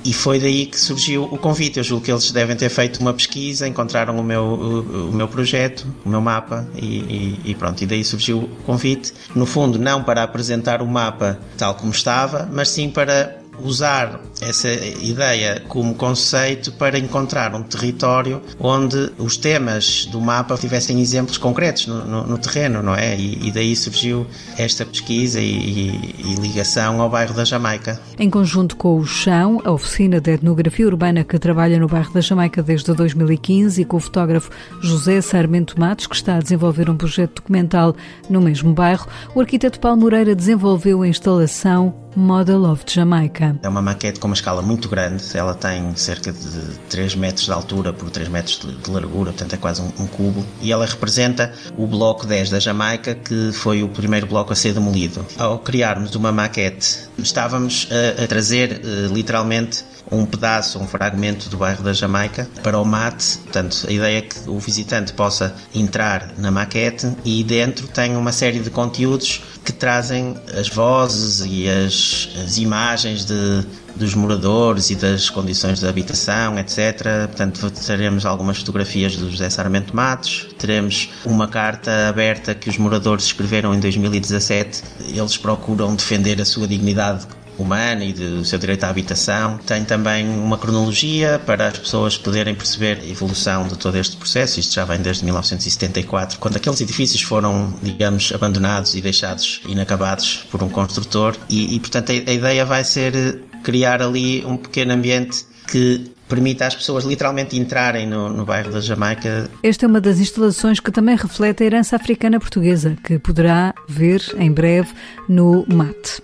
E 0.03 0.13
foi 0.13 0.39
daí 0.39 0.65
que 0.65 0.79
surgiu 0.79 1.23
o 1.23 1.37
convite. 1.37 1.77
Eu 1.77 1.83
julgo 1.83 2.05
que 2.05 2.11
eles 2.11 2.31
devem 2.31 2.55
ter 2.55 2.69
feito 2.69 2.99
uma 2.99 3.13
pesquisa, 3.13 3.67
encontraram 3.67 4.17
o 4.17 4.23
meu, 4.23 4.43
o, 4.43 5.09
o 5.09 5.13
meu 5.13 5.27
projeto, 5.27 5.85
o 6.05 6.09
meu 6.09 6.21
mapa 6.21 6.67
e, 6.75 6.85
e, 6.85 7.39
e, 7.51 7.55
pronto. 7.55 7.81
E 7.81 7.85
daí 7.85 8.03
surgiu 8.03 8.39
o 8.39 8.47
convite. 8.65 9.13
No 9.35 9.45
fundo, 9.45 9.77
não 9.77 10.03
para 10.03 10.23
apresentar 10.23 10.81
o 10.81 10.87
mapa 10.87 11.39
tal 11.57 11.75
como 11.75 11.91
estava, 11.91 12.49
mas 12.51 12.69
sim 12.69 12.89
para 12.89 13.38
usar 13.63 14.21
essa 14.41 14.69
ideia 14.69 15.61
como 15.67 15.95
conceito 15.95 16.71
para 16.73 16.97
encontrar 16.97 17.53
um 17.53 17.63
território 17.63 18.41
onde 18.59 19.11
os 19.17 19.37
temas 19.37 20.05
do 20.05 20.21
mapa 20.21 20.55
tivessem 20.57 20.99
exemplos 20.99 21.37
concretos 21.37 21.87
no, 21.87 22.05
no, 22.05 22.27
no 22.27 22.37
terreno, 22.37 22.81
não 22.81 22.95
é? 22.95 23.15
E, 23.17 23.47
e, 23.47 23.51
daí 23.51 23.75
surgiu 23.75 24.25
esta 24.57 24.85
pesquisa 24.85 25.39
e, 25.39 25.89
e, 26.19 26.35
ligação 26.39 27.01
ao 27.01 27.09
bairro 27.09 27.33
da 27.33 27.43
Jamaica. 27.43 27.99
Em 28.17 28.29
conjunto 28.29 28.75
com 28.75 28.97
o 28.97 29.05
Chão, 29.05 29.61
a 29.63 29.71
oficina 29.71 30.21
de 30.21 30.31
etnografia 30.31 30.87
urbana 30.87 31.23
que 31.23 31.37
trabalha 31.37 31.79
no 31.79 31.87
bairro 31.87 32.13
da 32.13 32.21
Jamaica 32.21 32.63
desde 32.63 32.93
2015 32.93 33.81
e 33.81 33.85
com 33.85 33.97
o 33.97 33.99
fotógrafo 33.99 34.49
José 34.81 35.21
Sarmento 35.21 35.79
Matos, 35.79 36.07
que 36.07 36.15
está 36.15 36.37
a 36.37 36.39
desenvolver 36.39 36.89
um 36.89 36.97
projeto 36.97 37.35
documental 37.35 37.95
no 38.29 38.41
mesmo 38.41 38.73
bairro, 38.73 39.07
o 39.35 39.41
arquiteto 39.41 39.79
Paulo 39.79 40.01
Moreira 40.01 40.35
desenvolveu 40.35 41.01
a 41.01 41.07
instalação 41.07 41.93
Model 42.15 42.63
of 42.63 42.83
Jamaica. 42.87 43.55
É 43.61 43.69
uma 43.69 43.81
maquete 43.81 44.19
com 44.19 44.27
uma 44.27 44.33
escala 44.33 44.61
muito 44.61 44.89
grande, 44.89 45.23
ela 45.33 45.53
tem 45.53 45.95
cerca 45.95 46.31
de 46.31 46.77
3 46.89 47.15
metros 47.15 47.45
de 47.45 47.51
altura 47.51 47.93
por 47.93 48.09
3 48.09 48.27
metros 48.29 48.59
de 48.59 48.91
largura, 48.91 49.31
portanto 49.31 49.53
é 49.53 49.57
quase 49.57 49.81
um, 49.81 49.91
um 49.99 50.07
cubo, 50.07 50.45
e 50.61 50.71
ela 50.71 50.85
representa 50.85 51.53
o 51.77 51.85
bloco 51.85 52.25
10 52.25 52.49
da 52.49 52.59
Jamaica, 52.59 53.15
que 53.15 53.51
foi 53.51 53.83
o 53.83 53.89
primeiro 53.89 54.27
bloco 54.27 54.53
a 54.53 54.55
ser 54.55 54.73
demolido. 54.73 55.25
Ao 55.37 55.59
criarmos 55.59 56.15
uma 56.15 56.31
maquete, 56.31 57.09
estávamos 57.17 57.87
a, 57.91 58.23
a 58.23 58.27
trazer 58.27 58.81
uh, 58.83 59.13
literalmente 59.13 59.83
um 60.11 60.25
pedaço, 60.25 60.79
um 60.79 60.87
fragmento 60.87 61.49
do 61.49 61.57
bairro 61.57 61.83
da 61.83 61.93
Jamaica 61.93 62.47
para 62.63 62.77
o 62.79 62.85
mate. 62.85 63.37
Portanto, 63.39 63.85
a 63.87 63.91
ideia 63.91 64.17
é 64.17 64.21
que 64.21 64.49
o 64.49 64.59
visitante 64.59 65.13
possa 65.13 65.55
entrar 65.73 66.33
na 66.37 66.51
maquete 66.51 67.11
e 67.23 67.43
dentro 67.43 67.87
tem 67.87 68.15
uma 68.15 68.31
série 68.31 68.59
de 68.59 68.69
conteúdos 68.69 69.41
que 69.63 69.71
trazem 69.71 70.35
as 70.57 70.67
vozes 70.69 71.45
e 71.45 71.67
as, 71.69 72.29
as 72.43 72.57
imagens 72.57 73.25
de, 73.25 73.65
dos 73.95 74.15
moradores 74.15 74.89
e 74.89 74.95
das 74.95 75.29
condições 75.29 75.79
de 75.79 75.87
habitação, 75.87 76.57
etc. 76.57 77.27
Portanto, 77.27 77.71
teremos 77.85 78.25
algumas 78.25 78.57
fotografias 78.57 79.15
do 79.15 79.29
José 79.29 79.49
Sarmento 79.49 79.95
Matos, 79.95 80.47
teremos 80.57 81.09
uma 81.25 81.47
carta 81.47 82.07
aberta 82.07 82.55
que 82.55 82.69
os 82.69 82.77
moradores 82.77 83.25
escreveram 83.25 83.73
em 83.73 83.79
2017. 83.79 84.81
Eles 85.07 85.37
procuram 85.37 85.95
defender 85.95 86.41
a 86.41 86.45
sua 86.45 86.67
dignidade 86.67 87.27
humana 87.63 88.03
e 88.03 88.13
do 88.13 88.43
seu 88.45 88.59
direito 88.59 88.83
à 88.83 88.89
habitação. 88.89 89.57
Tem 89.57 89.83
também 89.83 90.27
uma 90.27 90.57
cronologia 90.57 91.41
para 91.45 91.67
as 91.67 91.77
pessoas 91.77 92.17
poderem 92.17 92.55
perceber 92.55 92.99
a 93.01 93.07
evolução 93.07 93.67
de 93.67 93.77
todo 93.77 93.97
este 93.97 94.17
processo. 94.17 94.59
Isto 94.59 94.75
já 94.75 94.85
vem 94.85 94.99
desde 94.99 95.23
1974, 95.25 96.39
quando 96.39 96.57
aqueles 96.57 96.81
edifícios 96.81 97.21
foram, 97.21 97.73
digamos, 97.81 98.31
abandonados 98.33 98.95
e 98.95 99.01
deixados 99.01 99.61
inacabados 99.67 100.45
por 100.49 100.63
um 100.63 100.69
construtor. 100.69 101.35
E, 101.49 101.75
e 101.75 101.79
portanto, 101.79 102.11
a, 102.11 102.13
a 102.13 102.33
ideia 102.33 102.65
vai 102.65 102.83
ser 102.83 103.41
criar 103.63 104.01
ali 104.01 104.45
um 104.45 104.57
pequeno 104.57 104.93
ambiente 104.93 105.45
que 105.67 106.11
permita 106.27 106.67
às 106.67 106.75
pessoas 106.75 107.03
literalmente 107.03 107.57
entrarem 107.57 108.07
no, 108.07 108.29
no 108.29 108.45
bairro 108.45 108.71
da 108.71 108.79
Jamaica. 108.79 109.49
Esta 109.63 109.85
é 109.85 109.87
uma 109.87 109.99
das 109.99 110.19
instalações 110.19 110.79
que 110.79 110.91
também 110.91 111.15
reflete 111.15 111.63
a 111.63 111.65
herança 111.65 111.95
africana 111.95 112.39
portuguesa, 112.39 112.95
que 113.03 113.17
poderá 113.17 113.73
ver 113.87 114.21
em 114.37 114.51
breve 114.51 114.89
no 115.27 115.65
MAT. 115.67 116.21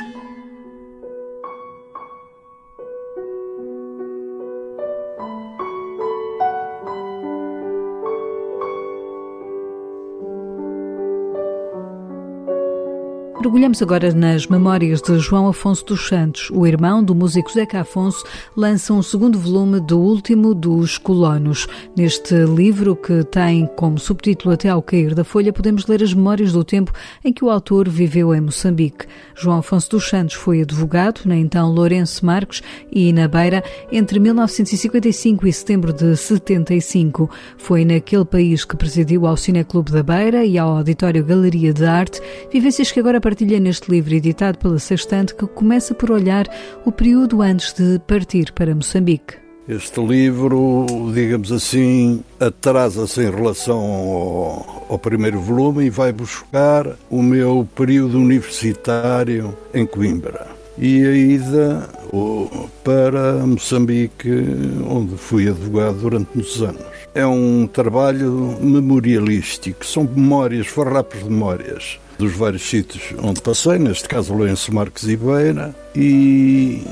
Mergulhamos 13.46 13.80
agora 13.80 14.12
nas 14.12 14.48
memórias 14.48 15.04
de 15.04 15.20
João 15.20 15.48
Afonso 15.48 15.86
dos 15.86 16.08
Santos. 16.08 16.50
O 16.50 16.66
irmão 16.66 17.04
do 17.04 17.14
músico 17.14 17.54
Zeca 17.54 17.82
Afonso 17.82 18.25
lança 18.58 18.92
um 18.92 19.04
segundo 19.04 19.38
volume 19.38 19.80
do 19.80 20.00
último 20.00 20.56
dos 20.56 20.98
colonos. 20.98 21.68
Neste 21.96 22.34
livro, 22.44 22.96
que 22.96 23.24
tem 23.25 23.68
como 23.75 24.00
subtítulo 24.00 24.56
Até 24.56 24.70
ao 24.70 24.82
Cair 24.82 25.14
da 25.14 25.24
Folha, 25.24 25.54
podemos 25.54 25.86
ler 25.86 26.02
as 26.02 26.12
memórias 26.12 26.54
do 26.54 26.64
tempo 26.64 26.92
em 27.24 27.32
que 27.32 27.46
o 27.46 27.52
autor 27.52 27.88
viveu 27.88 28.34
em 28.34 28.42
Moçambique. 28.42 29.06
João 29.36 29.60
Afonso 29.60 29.92
dos 29.92 30.10
Santos 30.10 30.34
foi 30.34 30.64
advogado 30.64 31.22
na 31.25 31.36
então 31.36 31.72
Lourenço 31.72 32.25
Marques 32.25 32.64
e 32.92 33.14
na 33.14 33.28
Beira 33.28 33.64
entre 33.92 34.20
1955 34.20 35.46
e 35.46 35.54
setembro 35.54 35.94
de 35.94 36.18
75. 36.18 37.30
Foi 37.60 37.86
naquele 37.86 38.25
país 38.25 38.66
que 38.66 38.75
presidiu 38.75 39.28
ao 39.28 39.38
Cineclube 39.38 39.92
da 39.92 40.02
Beira 40.02 40.44
e 40.44 40.58
ao 40.58 40.78
Auditório 40.78 41.24
Galeria 41.24 41.72
de 41.72 41.86
Arte, 41.86 42.20
vivências 42.52 42.92
que 42.92 43.00
agora 43.00 43.22
partilha 43.36 43.60
neste 43.60 43.92
livro 43.92 44.13
editado 44.13 44.58
pela 44.58 44.80
Sextante 44.80 45.36
que 45.36 45.46
começa 45.46 45.94
por 45.94 46.10
olhar 46.10 46.48
o 46.86 46.92
período 46.92 47.42
antes 47.42 47.74
de 47.74 48.00
partir 48.08 48.54
para 48.54 48.74
Moçambique. 48.74 49.36
Este 49.68 50.00
livro, 50.00 50.86
digamos 51.13 51.51
assim, 51.51 52.24
atrasa-se 52.39 53.20
em 53.22 53.30
relação 53.30 53.77
ao, 53.77 54.86
ao, 54.88 54.98
primeiro 54.98 55.42
volume 55.42 55.88
e 55.88 55.89
vai 55.89 56.13
buscar 56.13 56.96
o 57.10 57.22
meu 57.22 57.68
período 57.75 58.18
universitário 58.18 59.54
em 59.74 59.86
Coimbra 59.86 60.48
e 60.77 61.06
a 61.06 61.12
ida 61.12 61.89
para 62.86 63.46
Moçambique, 63.46 64.32
onde 64.89 65.18
fui 65.18 65.50
advogado 65.50 65.98
durante 65.98 66.30
muitos 66.34 66.62
anos. 66.62 66.82
É 67.13 67.27
um 67.27 67.68
trabalho 67.68 68.58
memorialístico, 68.62 69.86
são 69.86 70.06
memórias, 70.06 70.68
farrapos 70.68 71.22
de 71.22 71.30
memórias 71.30 72.00
dos 72.17 72.34
vários 72.34 72.63
sítios 72.63 73.13
onde 73.22 73.41
passei, 73.41 73.77
neste 73.77 74.07
caso 74.07 74.34
Lourenço 74.34 74.74
Marques 74.74 75.03
e 75.03 75.15
Beira, 75.15 75.75
e 75.95 76.84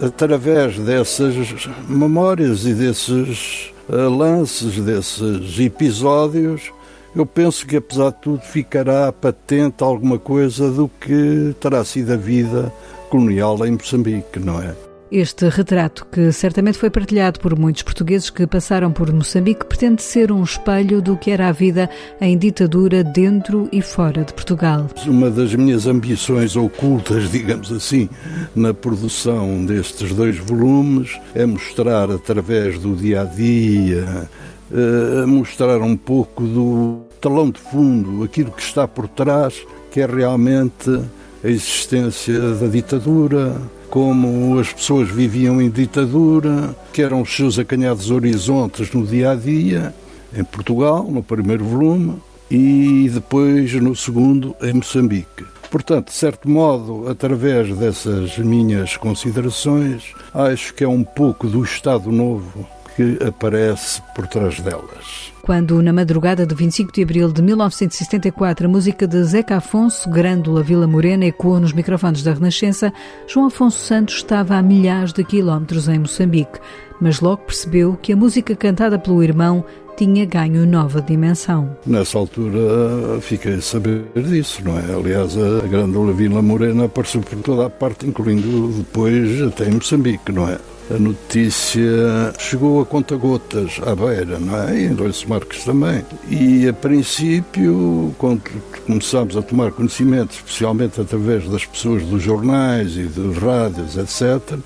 através 0.00 0.78
dessas 0.78 1.68
memórias 1.88 2.64
e 2.64 2.74
desses 2.74 3.72
uh, 3.88 4.08
lances, 4.08 4.78
desses 4.80 5.58
episódios, 5.58 6.72
eu 7.14 7.26
penso 7.26 7.66
que 7.66 7.76
apesar 7.76 8.10
de 8.10 8.18
tudo 8.18 8.40
ficará 8.40 9.12
patente 9.12 9.82
alguma 9.82 10.18
coisa 10.18 10.70
do 10.70 10.88
que 10.88 11.54
terá 11.60 11.84
sido 11.84 12.12
a 12.12 12.16
vida 12.16 12.72
colonial 13.08 13.64
em 13.66 13.72
Moçambique, 13.72 14.38
não 14.38 14.60
é? 14.60 14.87
Este 15.10 15.48
retrato, 15.48 16.06
que 16.12 16.30
certamente 16.32 16.76
foi 16.76 16.90
partilhado 16.90 17.40
por 17.40 17.58
muitos 17.58 17.82
portugueses 17.82 18.28
que 18.28 18.46
passaram 18.46 18.92
por 18.92 19.10
Moçambique, 19.10 19.64
pretende 19.64 20.02
ser 20.02 20.30
um 20.30 20.42
espelho 20.42 21.00
do 21.00 21.16
que 21.16 21.30
era 21.30 21.48
a 21.48 21.52
vida 21.52 21.88
em 22.20 22.36
ditadura 22.36 23.02
dentro 23.02 23.70
e 23.72 23.80
fora 23.80 24.22
de 24.22 24.34
Portugal. 24.34 24.86
Uma 25.06 25.30
das 25.30 25.54
minhas 25.54 25.86
ambições 25.86 26.56
ocultas, 26.56 27.30
digamos 27.32 27.72
assim, 27.72 28.08
na 28.54 28.74
produção 28.74 29.64
destes 29.64 30.14
dois 30.14 30.36
volumes 30.36 31.18
é 31.34 31.46
mostrar 31.46 32.10
através 32.10 32.78
do 32.78 32.94
dia 32.94 33.22
a 33.22 33.24
dia, 33.24 34.28
eh, 34.70 35.24
mostrar 35.26 35.80
um 35.80 35.96
pouco 35.96 36.42
do 36.42 37.00
talão 37.18 37.50
de 37.50 37.58
fundo, 37.58 38.22
aquilo 38.24 38.50
que 38.50 38.62
está 38.62 38.86
por 38.86 39.08
trás, 39.08 39.64
que 39.90 40.02
é 40.02 40.06
realmente 40.06 41.00
a 41.42 41.48
existência 41.48 42.38
da 42.54 42.66
ditadura, 42.66 43.60
como 43.88 44.58
as 44.58 44.72
pessoas 44.72 45.08
viviam 45.08 45.60
em 45.62 45.70
ditadura, 45.70 46.74
que 46.92 47.02
eram 47.02 47.22
os 47.22 47.34
seus 47.34 47.58
acanhados 47.58 48.10
horizontes 48.10 48.92
no 48.92 49.06
dia 49.06 49.30
a 49.30 49.34
dia, 49.34 49.94
em 50.36 50.44
Portugal, 50.44 51.06
no 51.08 51.22
primeiro 51.22 51.64
volume, 51.64 52.16
e 52.50 53.10
depois 53.12 53.72
no 53.74 53.94
segundo, 53.94 54.54
em 54.62 54.74
Moçambique. 54.74 55.44
Portanto, 55.70 56.06
de 56.06 56.14
certo 56.14 56.48
modo, 56.48 57.08
através 57.08 57.76
dessas 57.76 58.38
minhas 58.38 58.96
considerações, 58.96 60.14
acho 60.32 60.72
que 60.72 60.82
é 60.82 60.88
um 60.88 61.04
pouco 61.04 61.46
do 61.46 61.62
Estado 61.62 62.10
Novo 62.10 62.66
que 62.98 63.16
aparece 63.24 64.02
por 64.12 64.26
trás 64.26 64.58
delas. 64.58 65.32
Quando, 65.42 65.80
na 65.80 65.92
madrugada 65.92 66.44
de 66.44 66.52
25 66.52 66.92
de 66.92 67.04
abril 67.04 67.30
de 67.30 67.40
1974, 67.40 68.66
a 68.66 68.68
música 68.68 69.06
de 69.06 69.22
Zeca 69.22 69.58
Afonso, 69.58 70.10
Grândola 70.10 70.64
Vila 70.64 70.88
Morena, 70.88 71.24
ecoou 71.24 71.60
nos 71.60 71.72
microfones 71.72 72.24
da 72.24 72.34
Renascença, 72.34 72.92
João 73.28 73.46
Afonso 73.46 73.78
Santos 73.78 74.16
estava 74.16 74.56
a 74.56 74.62
milhares 74.62 75.12
de 75.12 75.22
quilómetros 75.22 75.88
em 75.88 76.00
Moçambique, 76.00 76.58
mas 77.00 77.20
logo 77.20 77.42
percebeu 77.42 77.96
que 78.02 78.12
a 78.12 78.16
música 78.16 78.56
cantada 78.56 78.98
pelo 78.98 79.22
irmão 79.22 79.64
tinha 79.96 80.26
ganho 80.26 80.66
nova 80.66 81.00
dimensão. 81.00 81.76
Nessa 81.86 82.18
altura 82.18 83.20
fiquei 83.20 83.54
a 83.54 83.62
saber 83.62 84.06
disso, 84.16 84.60
não 84.64 84.76
é? 84.76 84.92
Aliás, 84.92 85.36
a 85.38 85.66
Grândola 85.68 86.12
Vila 86.12 86.42
Morena 86.42 86.86
apareceu 86.86 87.20
por 87.20 87.38
toda 87.42 87.66
a 87.66 87.70
parte, 87.70 88.08
incluindo 88.08 88.72
depois 88.76 89.40
até 89.40 89.68
em 89.68 89.74
Moçambique, 89.74 90.32
não 90.32 90.48
é? 90.48 90.58
A 90.90 90.98
notícia 90.98 92.32
chegou 92.38 92.80
a 92.80 92.86
conta-gotas 92.86 93.80
à 93.84 93.94
beira, 93.94 94.38
não 94.38 94.56
é? 94.62 94.80
E 94.80 94.84
em 94.84 94.94
Lourenço 94.94 95.28
Marques 95.28 95.64
também. 95.64 96.04
E, 96.30 96.66
a 96.66 96.72
princípio, 96.72 98.14
quando 98.16 98.42
começámos 98.86 99.36
a 99.36 99.42
tomar 99.42 99.70
conhecimento, 99.72 100.32
especialmente 100.32 101.00
através 101.00 101.48
das 101.48 101.64
pessoas 101.64 102.02
dos 102.04 102.22
jornais 102.22 102.96
e 102.96 103.02
dos 103.02 103.36
rádios, 103.36 103.96
etc., 103.96 104.58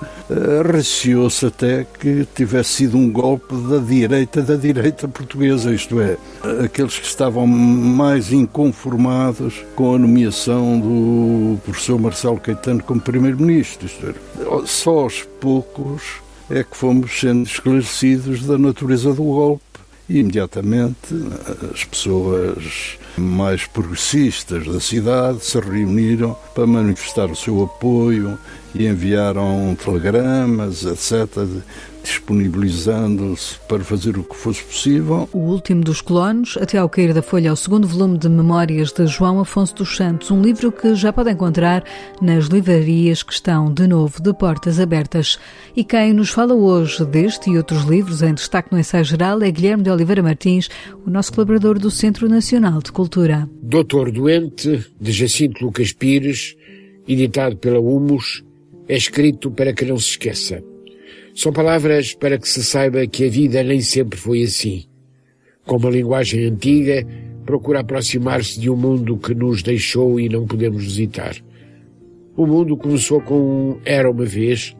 receou-se 0.72 1.46
até 1.46 1.84
que 1.84 2.26
tivesse 2.34 2.70
sido 2.70 2.96
um 2.96 3.10
golpe 3.10 3.54
da 3.68 3.78
direita 3.78 4.42
da 4.42 4.56
direita 4.56 5.08
portuguesa, 5.08 5.74
isto 5.74 6.00
é, 6.00 6.16
aqueles 6.64 6.98
que 6.98 7.06
estavam 7.06 7.46
mais 7.46 8.32
inconformados 8.32 9.64
com 9.74 9.94
a 9.94 9.98
nomeação 9.98 10.78
do 10.78 11.58
professor 11.64 12.00
Marcelo 12.00 12.38
Caetano 12.38 12.82
como 12.82 13.00
primeiro-ministro. 13.00 13.88
É, 14.04 14.66
só 14.66 15.00
aos 15.00 15.22
poucos 15.40 16.11
é 16.52 16.62
que 16.62 16.76
fomos 16.76 17.18
sendo 17.18 17.46
esclarecidos 17.46 18.44
da 18.44 18.58
natureza 18.58 19.12
do 19.14 19.22
golpe 19.22 19.62
e 20.06 20.18
imediatamente 20.18 21.14
as 21.72 21.82
pessoas 21.84 22.98
mais 23.16 23.66
progressistas 23.66 24.66
da 24.66 24.78
cidade 24.78 25.42
se 25.42 25.58
reuniram 25.58 26.36
para 26.54 26.66
manifestar 26.66 27.30
o 27.30 27.36
seu 27.36 27.62
apoio 27.62 28.38
e 28.74 28.86
enviaram 28.86 29.76
telegramas, 29.82 30.84
etc., 30.84 31.46
disponibilizando-se 32.02 33.60
para 33.68 33.84
fazer 33.84 34.18
o 34.18 34.24
que 34.24 34.34
fosse 34.34 34.62
possível. 34.62 35.28
O 35.32 35.38
último 35.38 35.82
dos 35.82 36.00
colonos, 36.00 36.58
até 36.60 36.78
ao 36.78 36.88
cair 36.88 37.14
da 37.14 37.22
folha, 37.22 37.48
é 37.48 37.52
o 37.52 37.56
segundo 37.56 37.86
volume 37.86 38.18
de 38.18 38.28
Memórias 38.28 38.92
de 38.92 39.06
João 39.06 39.38
Afonso 39.38 39.74
dos 39.76 39.96
Santos, 39.96 40.30
um 40.30 40.42
livro 40.42 40.72
que 40.72 40.94
já 40.94 41.12
pode 41.12 41.30
encontrar 41.30 41.84
nas 42.20 42.46
livrarias 42.46 43.22
que 43.22 43.32
estão 43.32 43.72
de 43.72 43.86
novo 43.86 44.20
de 44.20 44.32
portas 44.34 44.80
abertas. 44.80 45.38
E 45.76 45.84
quem 45.84 46.12
nos 46.12 46.30
fala 46.30 46.54
hoje 46.54 47.04
deste 47.04 47.50
e 47.50 47.56
outros 47.56 47.84
livros 47.84 48.22
em 48.22 48.34
destaque 48.34 48.72
no 48.72 48.78
ensaio 48.78 49.04
geral 49.04 49.40
é 49.42 49.50
Guilherme 49.50 49.84
de 49.84 49.90
Oliveira 49.90 50.22
Martins, 50.22 50.68
o 51.06 51.10
nosso 51.10 51.32
colaborador 51.32 51.78
do 51.78 51.90
Centro 51.90 52.28
Nacional 52.28 52.80
de 52.82 52.90
Cultura. 52.90 53.48
Doutor 53.62 54.10
Doente, 54.10 54.84
de 55.00 55.12
Jacinto 55.12 55.64
Lucas 55.64 55.92
Pires, 55.92 56.56
editado 57.06 57.56
pela 57.56 57.80
Humus, 57.80 58.42
é 58.92 58.96
escrito 58.96 59.50
para 59.50 59.72
que 59.72 59.86
não 59.86 59.96
se 59.96 60.10
esqueça. 60.10 60.62
São 61.34 61.50
palavras 61.50 62.12
para 62.12 62.36
que 62.38 62.46
se 62.46 62.62
saiba 62.62 63.06
que 63.06 63.24
a 63.24 63.30
vida 63.30 63.62
nem 63.62 63.80
sempre 63.80 64.18
foi 64.18 64.42
assim. 64.42 64.84
Com 65.64 65.78
uma 65.78 65.88
linguagem 65.88 66.44
antiga, 66.44 67.02
procura 67.46 67.80
aproximar-se 67.80 68.60
de 68.60 68.68
um 68.68 68.76
mundo 68.76 69.16
que 69.16 69.34
nos 69.34 69.62
deixou 69.62 70.20
e 70.20 70.28
não 70.28 70.46
podemos 70.46 70.84
visitar. 70.84 71.34
O 72.36 72.46
mundo 72.46 72.76
começou 72.76 73.22
com 73.22 73.80
era 73.82 74.10
uma 74.10 74.26
vez, 74.26 74.76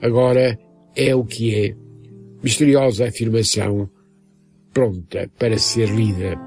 agora 0.00 0.56
é 0.94 1.12
o 1.16 1.24
que 1.24 1.52
é. 1.52 1.76
Misteriosa 2.40 3.08
afirmação, 3.08 3.90
pronta 4.72 5.28
para 5.36 5.58
ser 5.58 5.88
lida. 5.88 6.38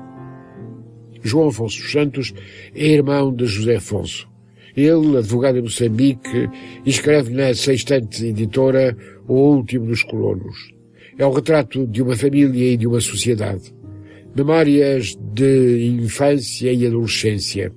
João 1.22 1.50
Afonso 1.50 1.84
Santos 1.90 2.34
é 2.74 2.86
irmão 2.86 3.36
de 3.36 3.46
José 3.48 3.76
Afonso. 3.76 4.31
Ele, 4.76 5.18
advogado 5.18 5.58
em 5.58 5.64
Moçambique, 5.64 6.50
escreve 6.86 7.34
na 7.34 7.54
Sextante 7.54 8.26
Editora 8.26 8.96
O 9.28 9.34
Último 9.34 9.86
dos 9.88 10.04
Colonos. 10.04 10.74
É 11.18 11.26
o 11.26 11.32
retrato 11.32 11.86
de 11.88 12.02
uma 12.02 12.16
família 12.16 12.74
e 12.74 12.78
de 12.78 12.88
uma 12.88 13.02
sociedade. 13.02 13.74
Memórias 14.36 15.18
de 15.34 15.98
infância 16.02 16.72
e 16.72 16.88
adolescência. 16.88 17.72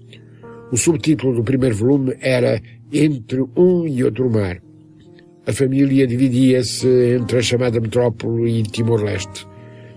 O 0.70 0.76
subtítulo 0.76 1.34
do 1.34 1.44
primeiro 1.44 1.74
volume 1.74 2.16
era 2.20 2.60
Entre 2.92 3.44
um 3.56 3.86
e 3.88 4.04
outro 4.04 4.30
mar. 4.30 4.62
A 5.46 5.52
família 5.52 6.06
dividia-se 6.06 6.88
entre 7.16 7.38
a 7.38 7.42
chamada 7.42 7.80
metrópole 7.80 8.60
e 8.60 8.62
Timor-Leste. 8.62 9.46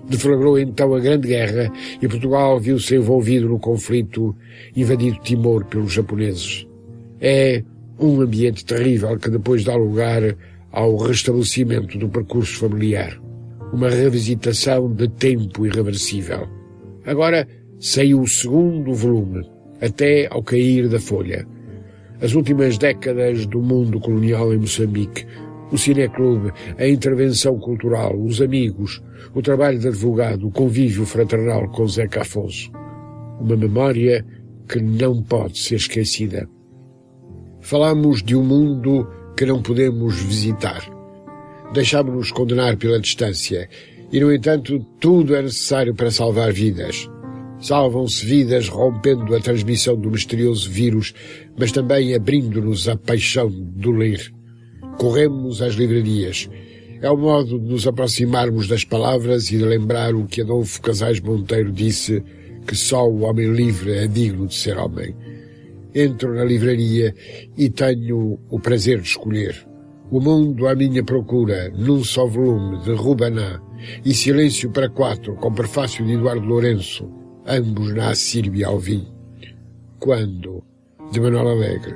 Deflagrou 0.09 0.57
então 0.57 0.93
a 0.95 0.99
Grande 0.99 1.27
Guerra 1.27 1.71
e 2.01 2.07
Portugal 2.07 2.59
viu-se 2.59 2.95
envolvido 2.95 3.47
no 3.49 3.59
conflito 3.59 4.35
invadido 4.75 5.19
Timor 5.21 5.65
pelos 5.65 5.93
japoneses. 5.93 6.67
É 7.19 7.63
um 7.99 8.21
ambiente 8.21 8.63
terrível 8.63 9.17
que 9.17 9.29
depois 9.29 9.63
dá 9.63 9.75
lugar 9.75 10.21
ao 10.71 10.95
restabelecimento 10.97 11.97
do 11.97 12.09
percurso 12.09 12.59
familiar. 12.59 13.19
Uma 13.73 13.89
revisitação 13.89 14.91
de 14.93 15.07
tempo 15.07 15.65
irreversível. 15.65 16.47
Agora 17.05 17.47
saiu 17.79 18.21
o 18.21 18.27
segundo 18.27 18.93
volume, 18.93 19.49
até 19.81 20.27
ao 20.29 20.43
cair 20.43 20.87
da 20.87 20.99
folha. 20.99 21.45
As 22.21 22.33
últimas 22.33 22.77
décadas 22.77 23.45
do 23.45 23.61
mundo 23.61 23.99
colonial 23.99 24.53
em 24.53 24.57
Moçambique, 24.57 25.25
o 25.71 25.77
cineclube, 25.77 26.51
a 26.77 26.87
intervenção 26.87 27.59
cultural, 27.59 28.17
os 28.17 28.41
amigos, 28.41 29.01
o 29.33 29.41
trabalho 29.41 29.79
de 29.79 29.87
advogado, 29.87 30.47
o 30.47 30.51
convívio 30.51 31.05
fraternal 31.05 31.67
com 31.69 31.87
Zeca 31.87 32.21
Afonso. 32.21 32.71
Uma 33.39 33.55
memória 33.55 34.25
que 34.67 34.79
não 34.79 35.21
pode 35.21 35.59
ser 35.59 35.75
esquecida. 35.75 36.47
Falamos 37.67 38.23
de 38.23 38.33
um 38.33 38.45
mundo 38.45 39.05
que 39.35 39.45
não 39.45 39.61
podemos 39.61 40.15
visitar. 40.21 40.89
Deixámos-nos 41.73 42.31
condenar 42.31 42.77
pela 42.77 42.97
distância 42.97 43.67
e, 44.09 44.21
no 44.21 44.33
entanto, 44.33 44.79
tudo 45.01 45.35
é 45.35 45.41
necessário 45.41 45.93
para 45.93 46.09
salvar 46.09 46.53
vidas. 46.53 47.09
Salvam-se 47.59 48.25
vidas 48.25 48.69
rompendo 48.69 49.35
a 49.35 49.41
transmissão 49.41 49.97
do 49.97 50.09
misterioso 50.09 50.71
vírus, 50.71 51.13
mas 51.59 51.73
também 51.73 52.15
abrindo-nos 52.15 52.87
a 52.87 52.95
paixão 52.95 53.49
do 53.49 53.91
ler. 53.91 54.33
Corremos 54.97 55.61
às 55.61 55.73
livrarias. 55.73 56.49
É 57.01 57.11
o 57.11 57.17
modo 57.17 57.59
de 57.59 57.69
nos 57.69 57.85
aproximarmos 57.85 58.69
das 58.69 58.85
palavras 58.85 59.51
e 59.51 59.57
de 59.57 59.65
lembrar 59.65 60.15
o 60.15 60.25
que 60.25 60.39
Adolfo 60.39 60.81
Casais 60.81 61.19
Monteiro 61.19 61.73
disse, 61.73 62.23
que 62.65 62.77
só 62.77 63.05
o 63.05 63.23
homem 63.23 63.51
livre 63.51 63.91
é 63.91 64.07
digno 64.07 64.47
de 64.47 64.55
ser 64.55 64.77
homem. 64.77 65.13
Entro 65.99 66.35
na 66.35 66.43
livraria 66.43 67.11
e 67.57 67.71
tenho 67.71 68.37
o 68.51 68.59
prazer 68.59 69.01
de 69.01 69.07
escolher. 69.07 69.67
O 70.11 70.19
Mundo 70.19 70.67
à 70.67 70.75
Minha 70.75 71.03
Procura, 71.03 71.71
num 71.71 72.03
só 72.03 72.27
volume, 72.27 72.79
de 72.83 72.91
Rubaná, 72.93 73.59
e 74.05 74.13
Silêncio 74.13 74.69
para 74.69 74.91
Quatro, 74.91 75.33
com 75.37 75.51
prefácio 75.51 76.05
de 76.05 76.13
Eduardo 76.13 76.45
Lourenço, 76.45 77.11
ambos 77.47 77.95
na 77.95 78.13
ao 78.67 78.77
vinho. 78.77 79.11
Quando? 79.97 80.63
De 81.11 81.19
Manuel 81.19 81.47
Alegre. 81.47 81.95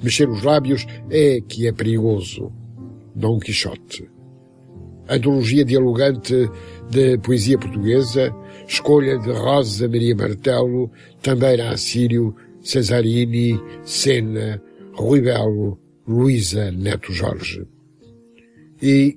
Mexer 0.00 0.28
os 0.28 0.44
lábios 0.44 0.86
é 1.10 1.40
que 1.40 1.66
é 1.66 1.72
perigoso. 1.72 2.52
Dom 3.12 3.40
Quixote. 3.40 4.08
Antologia 5.08 5.64
dialogante 5.64 6.48
de 6.88 7.18
poesia 7.18 7.58
portuguesa, 7.58 8.32
escolha 8.68 9.18
de 9.18 9.32
Rosa 9.32 9.88
Maria 9.88 10.14
Martelo, 10.14 10.92
também 11.20 11.56
na 11.56 11.70
Assírio, 11.72 12.36
Cesarini, 12.62 13.60
Sena, 13.84 14.62
Rui 14.94 15.20
Belo, 15.20 15.78
Luísa 16.06 16.70
Neto 16.70 17.12
Jorge. 17.12 17.66
E 18.80 19.16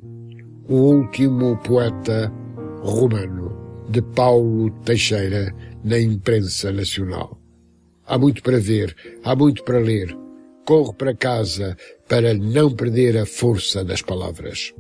o 0.68 0.76
último 0.76 1.58
poeta 1.58 2.32
romano, 2.82 3.86
de 3.90 4.02
Paulo 4.02 4.72
Teixeira, 4.84 5.54
na 5.84 6.00
imprensa 6.00 6.72
nacional. 6.72 7.40
Há 8.06 8.18
muito 8.18 8.42
para 8.44 8.60
ver, 8.60 8.96
há 9.24 9.36
muito 9.36 9.64
para 9.64 9.80
ler. 9.80 10.16
Corro 10.66 10.94
para 10.94 11.16
casa 11.16 11.78
para 12.08 12.34
não 12.34 12.72
perder 12.72 13.18
a 13.18 13.26
força 13.26 13.84
das 13.84 14.02
palavras. 14.02 14.74